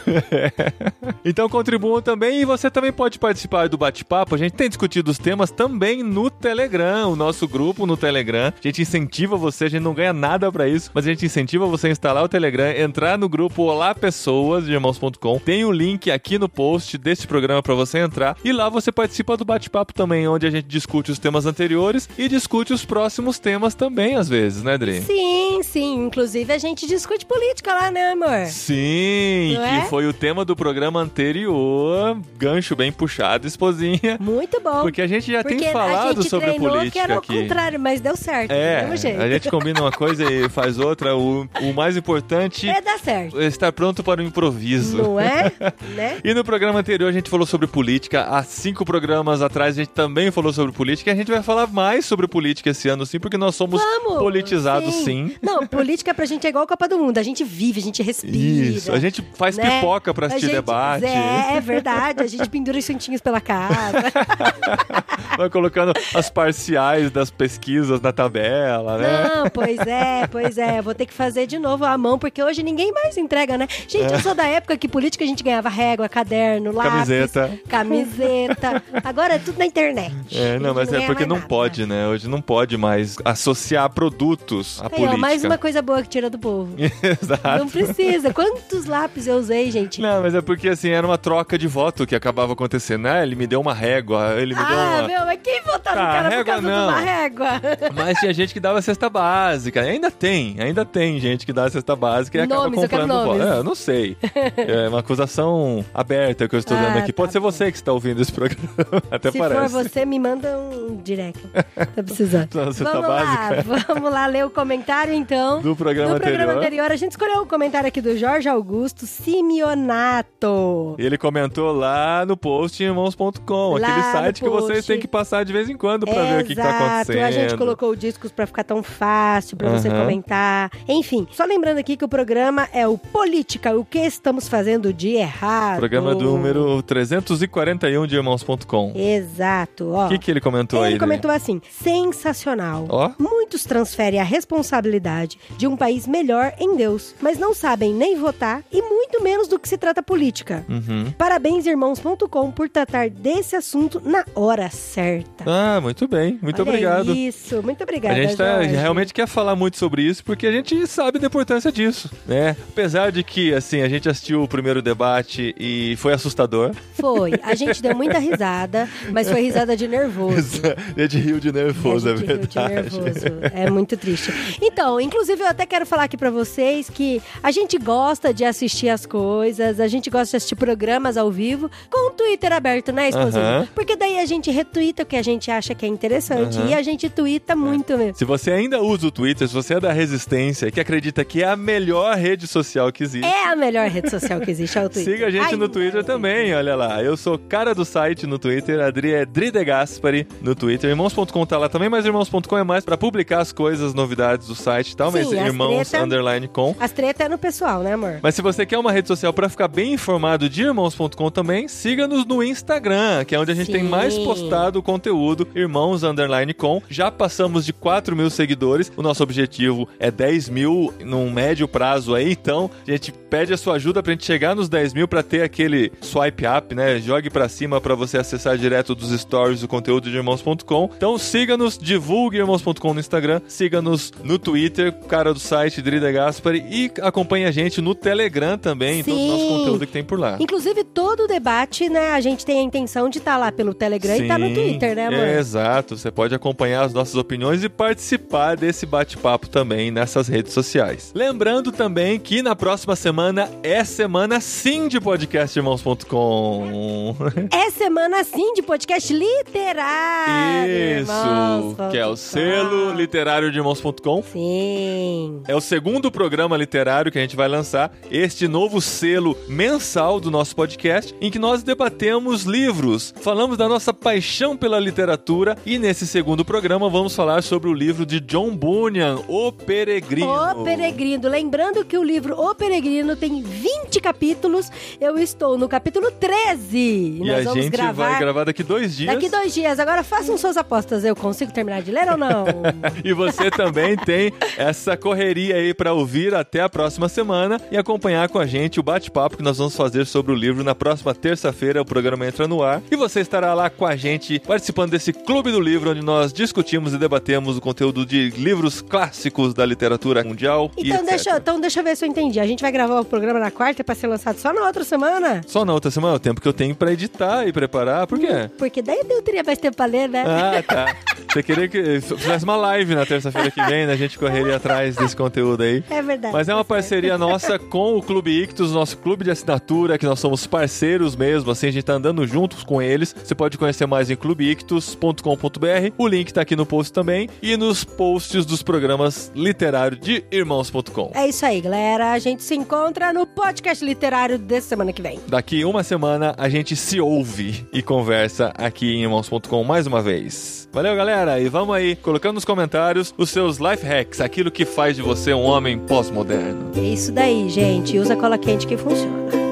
[1.24, 4.34] Então contribuam também e você também pode participar do bate-papo.
[4.34, 8.52] A gente tem discutido os temas também no Telegram, o nosso grupo no Telegram.
[8.56, 11.66] A gente incentiva você, a gente não ganha nada pra isso, mas a gente incentiva
[11.66, 15.38] você a instalar o Telegram, entrar no grupo Olá Pessoas de irmãos.com.
[15.38, 19.36] Tem o link aqui no post desse programa pra você entrar e lá você participa
[19.36, 23.74] do bate-papo também, onde a gente discute os temas anteriores e discute os próximos temas
[23.74, 25.01] também às vezes, né, Dri?
[25.03, 26.07] Sim, sim.
[26.07, 28.47] Inclusive, a gente discute política lá, né, amor?
[28.47, 29.84] Sim, Não que é?
[29.86, 32.18] foi o tema do programa anterior.
[32.36, 34.16] Gancho bem puxado, esposinha.
[34.20, 34.82] Muito bom.
[34.82, 37.18] Porque a gente já Porque tem a falado gente sobre treinou que política era o
[37.18, 37.42] aqui.
[37.42, 38.51] contrário, mas deu certo.
[38.51, 38.86] É,
[39.18, 41.16] a gente combina uma coisa e faz outra.
[41.16, 43.41] O, o mais importante É, dá certo.
[43.41, 44.99] estar pronto para o improviso.
[44.99, 45.53] Não é?
[45.95, 46.18] né?
[46.24, 48.24] E no programa anterior a gente falou sobre política.
[48.24, 51.11] Há cinco programas atrás a gente também falou sobre política.
[51.11, 54.18] E a gente vai falar mais sobre política esse ano, sim, porque nós somos Vamos!
[54.18, 55.32] politizados, sim.
[55.43, 57.18] Não, política pra gente é igual a Copa do Mundo.
[57.18, 58.37] a gente vive, a gente respira.
[58.37, 59.80] Isso, a gente faz né?
[59.80, 61.05] pipoca pra assistir gente- debate.
[61.05, 62.22] É, é verdade.
[62.22, 63.99] A gente pendura os santinhos pela casa.
[65.37, 69.28] Vai colocando as parciais das pesquisas na tabela, né?
[69.28, 70.81] Não, pois é, pois é.
[70.83, 73.66] Vou ter que fazer de novo a mão, porque hoje ninguém mais entrega, né?
[73.89, 77.59] Gente, eu sou da época que política a gente ganhava régua, caderno, lápis, Camiseta.
[77.68, 78.83] camiseta.
[79.05, 80.14] Agora é tudo na internet.
[80.33, 81.49] É, não, mas é ganha porque não nada.
[81.49, 82.07] pode, né?
[82.09, 85.14] Hoje não pode mais associar produtos à Aí, política.
[85.14, 86.74] ó, mais uma coisa boa que tira do povo.
[86.79, 87.59] Exato.
[87.59, 88.33] Não precisa.
[88.33, 90.01] Quantos lápis eu usei, gente?
[90.01, 93.22] Não, mas é porque assim, era uma troca de voto que acabava acontecendo, né?
[93.22, 95.09] Ele me deu uma régua, ele me deu Ah, uma.
[95.09, 96.87] meu, mas quem votar no Ah, cara por régua causa não.
[96.87, 97.49] de uma régua?
[97.95, 99.81] Mas tinha gente que dava cesta básica.
[99.81, 103.46] Ainda tem, ainda tem gente que dá cesta básica e acaba Nomes, quero comprando nomes.
[103.46, 104.16] É, eu não sei.
[104.56, 107.12] É uma acusação aberta que eu estou Ah, dando aqui.
[107.12, 107.50] Pode tá ser bom.
[107.50, 108.68] você que está ouvindo esse programa.
[109.10, 109.60] Até Se parece.
[109.72, 111.40] for você, me manda um direct.
[111.48, 112.54] Tá precisando.
[112.54, 113.64] Uma cesta vamos básica.
[113.70, 115.60] lá, vamos lá ler o comentário então.
[115.60, 116.62] Do programa Do programa anterior.
[116.64, 120.96] anterior, a gente escolheu o comentário aqui do Jorge Augusto Simeonato.
[120.98, 125.44] E ele comentou lá no post em irmãos.com, aquele site que vocês têm que passar
[125.44, 127.24] de vez em quando pra ver o que, tá Exato, acontecendo.
[127.24, 129.98] a gente colocou discos pra ficar tão fácil pra você Aham.
[130.07, 130.70] Comentar.
[130.88, 135.11] Enfim, só lembrando aqui que o programa é o Política, o que estamos fazendo de
[135.11, 135.78] errado.
[135.78, 138.92] Programa do número 341 de irmãos.com.
[138.94, 140.07] Exato, ó.
[140.07, 140.98] O que, que ele comentou Ele aí?
[140.98, 142.86] comentou assim: sensacional.
[142.88, 143.12] Ó.
[143.18, 148.62] Muitos transferem a responsabilidade de um país melhor em Deus, mas não sabem nem votar
[148.72, 150.64] e muito menos do que se trata política.
[150.68, 151.12] Uhum.
[151.16, 155.44] Parabéns, irmãos.com, por tratar desse assunto na hora certa.
[155.46, 156.38] Ah, muito bem.
[156.42, 157.14] Muito Olha obrigado.
[157.14, 158.14] Isso, muito obrigada.
[158.14, 161.70] A gente tá, realmente quer falar muito sobre isso porque a gente sabe da importância
[161.70, 162.57] disso, né?
[162.70, 166.72] Apesar de que, assim, a gente assistiu o primeiro debate e foi assustador.
[166.94, 167.32] Foi.
[167.42, 170.62] A gente deu muita risada, mas foi risada de nervoso.
[170.97, 173.01] a gente riu de nervoso, a é gente riu de verdade.
[173.01, 173.26] nervoso.
[173.53, 174.32] É muito triste.
[174.61, 178.88] Então, inclusive, eu até quero falar aqui pra vocês que a gente gosta de assistir
[178.88, 183.11] as coisas, a gente gosta de assistir programas ao vivo com o Twitter aberto, né?
[183.12, 183.68] Aham.
[183.74, 186.82] Porque daí a gente retuita o que a gente acha que é interessante e a
[186.82, 188.16] gente tuita muito mesmo.
[188.16, 191.49] Se você ainda usa o Twitter, se você é da resistência, que acredita que é
[191.49, 194.89] a melhor rede social que existe, É a melhor rede social que existe, é o
[194.91, 195.12] Twitter.
[195.14, 197.03] Siga a gente Ai, no Twitter também, olha lá.
[197.03, 200.91] Eu sou cara do site no Twitter, a Adri é Dri De Gaspari no Twitter.
[200.91, 204.91] Irmãos.com tá lá também, mas irmãos.com é mais pra publicar as coisas, novidades do site
[204.91, 206.74] e tal, mas Sim, as irmãos treta- underline com.
[206.80, 208.18] As tretas é no pessoal, né, amor?
[208.22, 212.24] Mas se você quer uma rede social pra ficar bem informado de irmãos.com também, siga-nos
[212.26, 213.89] no Instagram, que é onde a gente tem Sim.
[213.89, 216.82] mais postado conteúdo, irmãos underline com.
[216.89, 222.14] Já passamos de 4 mil seguidores, o nosso objetivo é 10 mil num médio prazo
[222.14, 225.22] aí, então a gente pede a sua ajuda pra gente chegar nos 10 mil pra
[225.22, 226.99] ter aquele swipe up, né?
[226.99, 230.91] Jogue pra cima pra você acessar direto dos stories o conteúdo de irmãos.com.
[230.97, 236.91] Então siga-nos, divulgue irmãos.com no Instagram, siga-nos no Twitter, cara do site Drida Gaspari e
[237.03, 239.49] acompanhe a gente no Telegram também, todo o nosso Sim.
[239.49, 240.37] conteúdo que tem por lá.
[240.41, 244.16] Inclusive, todo o debate, né, a gente tem a intenção de estar lá pelo Telegram
[244.16, 245.27] e tá no Sim, Twitter, né, amor?
[245.27, 251.12] Exato, você pode acompanhar as nossas opiniões e participar desse bate-papo também nessas redes sociais.
[251.14, 257.16] Lembrando também que na próxima semana é semana sim de podcast irmãos.com.
[257.50, 261.00] É semana sim de podcast literário.
[261.00, 264.22] Isso, irmãos, que é o selo literário de irmãos.com.
[264.22, 265.40] Sim.
[265.48, 270.30] É o segundo programa literário que a gente vai lançar, este novo selo mensal do
[270.30, 276.07] nosso podcast, em que nós debatemos livros, falamos da nossa paixão pela literatura e nesse
[276.07, 280.30] segundo programa vamos falar sobre o livro de John Bunyan, O Peregrino.
[280.30, 281.28] O Peregrino.
[281.28, 284.70] Lembrando que o livro O Peregrino tem 20 capítulos.
[285.01, 286.78] Eu estou no capítulo 13.
[286.78, 289.14] E nós a vamos gente gravar vai gravar daqui dois dias.
[289.14, 289.78] daqui dois dias.
[289.78, 291.05] Agora façam suas apostas.
[291.05, 292.47] Eu consigo terminar de ler ou não?
[293.05, 298.28] E você também tem essa correria aí pra ouvir até a próxima semana e acompanhar
[298.28, 301.82] com a gente o bate-papo que nós vamos fazer sobre o livro na próxima terça-feira.
[301.82, 305.51] O programa entra no ar e você estará lá com a gente participando desse Clube
[305.53, 310.70] do Livro, onde nós discutimos e debatemos o conteúdo de livros clássicos da literatura mundial.
[310.76, 312.41] Então deixa, então deixa eu ver se eu entendi.
[312.41, 315.41] A gente vai gravar o programa na quarta pra ser lançado só na outra semana?
[315.47, 318.51] Só na outra semana, o tempo que eu tenho pra editar e preparar, por quê?
[318.59, 320.24] Porque daí eu teria mais tempo pra ler, né?
[320.26, 320.97] Ah, tá.
[321.32, 323.93] Você queria que fizesse uma live na terça-feira que vem, né?
[323.93, 325.82] A gente correria atrás desse conteúdo aí.
[325.91, 326.32] É verdade.
[326.32, 330.18] Mas é uma parceria nossa com o Clube Ictus, nosso clube de assinatura, que nós
[330.20, 333.14] somos parceiros mesmo, assim, a gente tá andando juntos com eles.
[333.22, 335.93] Você pode conhecer mais em clubeictus.com.br.
[335.99, 341.11] O link tá aqui no post também e nos posts dos programas literários de irmãos.com.
[341.14, 342.12] É isso aí, galera.
[342.12, 345.20] A gente se encontra no podcast literário dessa semana que vem.
[345.27, 350.68] Daqui uma semana a gente se ouve e conversa aqui em irmãos.com mais uma vez.
[350.72, 354.97] Valeu, galera, e vamos aí colocando nos comentários os seus life hacks, aquilo que faz
[354.97, 356.72] de você um homem pós-moderno.
[356.77, 357.99] É isso daí, gente.
[357.99, 359.45] Usa cola quente que funciona.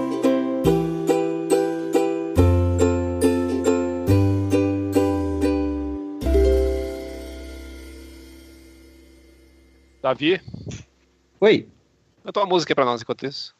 [10.05, 10.39] Davi,
[11.41, 11.67] Oi.
[12.23, 13.57] canta uma música aí pra nós enquanto isso.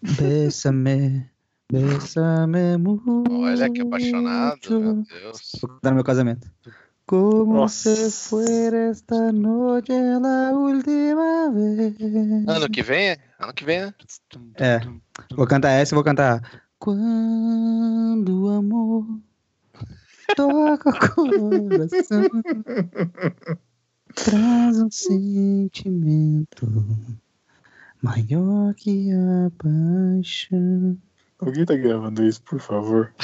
[0.00, 1.28] Bésame,
[1.70, 3.22] bésame muito.
[3.30, 5.52] Olha que apaixonado, meu Deus.
[5.60, 6.50] Vou cantar no meu casamento.
[7.04, 7.94] Como Nossa.
[7.94, 12.48] se fuera esta noche la última vez.
[12.48, 13.18] Ano que vem?
[13.38, 13.94] Ano que vem, né?
[14.54, 14.80] É.
[15.36, 16.62] Vou cantar essa e vou cantar.
[16.78, 19.06] Quando o amor
[20.34, 22.22] toca o coração,
[24.16, 26.66] traz um sentimento
[28.02, 30.98] maior que a paixão.
[31.38, 33.14] Alguém tá gravando isso, por favor?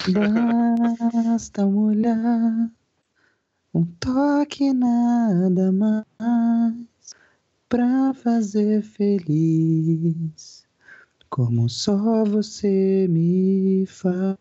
[1.24, 2.70] Basta um olhar,
[3.74, 7.16] um toque, nada mais
[7.68, 10.66] pra fazer feliz,
[11.30, 14.36] como só você me faz.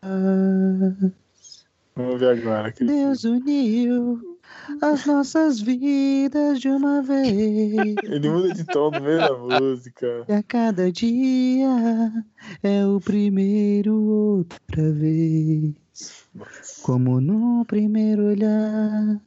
[1.96, 2.74] Vamos ver agora.
[2.78, 4.31] Deus uniu
[4.80, 7.96] as nossas vidas de uma vez.
[8.02, 10.24] Ele muda de tom no meio da música.
[10.28, 12.24] E a cada dia
[12.62, 15.74] é o primeiro outra vez.
[16.82, 19.20] Como no primeiro olhar,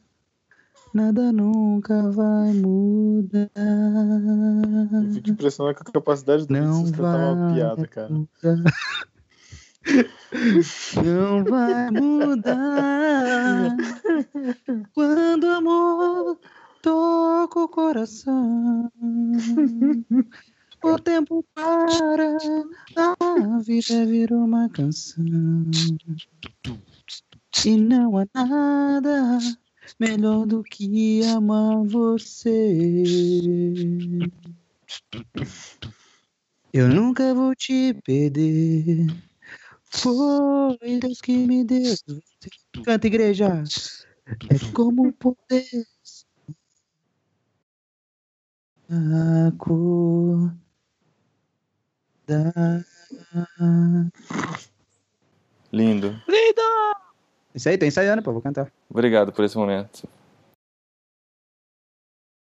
[0.94, 3.50] nada nunca vai mudar.
[5.06, 8.14] Eu fico impressionado com a capacidade do Não cantar uma vai piada, cara.
[11.04, 13.76] Não vai mudar
[14.94, 16.40] quando amor
[16.82, 18.92] toca o coração.
[20.84, 22.38] O tempo para,
[22.96, 25.24] a vida virou uma canção.
[27.66, 29.40] E não há nada
[30.00, 32.74] melhor do que amar você.
[36.74, 39.08] Eu nunca vou te perder.
[39.96, 41.96] Foi Deus que me deu.
[42.84, 43.64] Canta, igreja.
[44.50, 45.66] É como poder.
[49.48, 50.66] Acordar.
[55.72, 56.22] Lindo.
[57.54, 58.72] Isso aí, tô ensaiando, pô, vou cantar.
[58.90, 60.08] Obrigado por esse momento.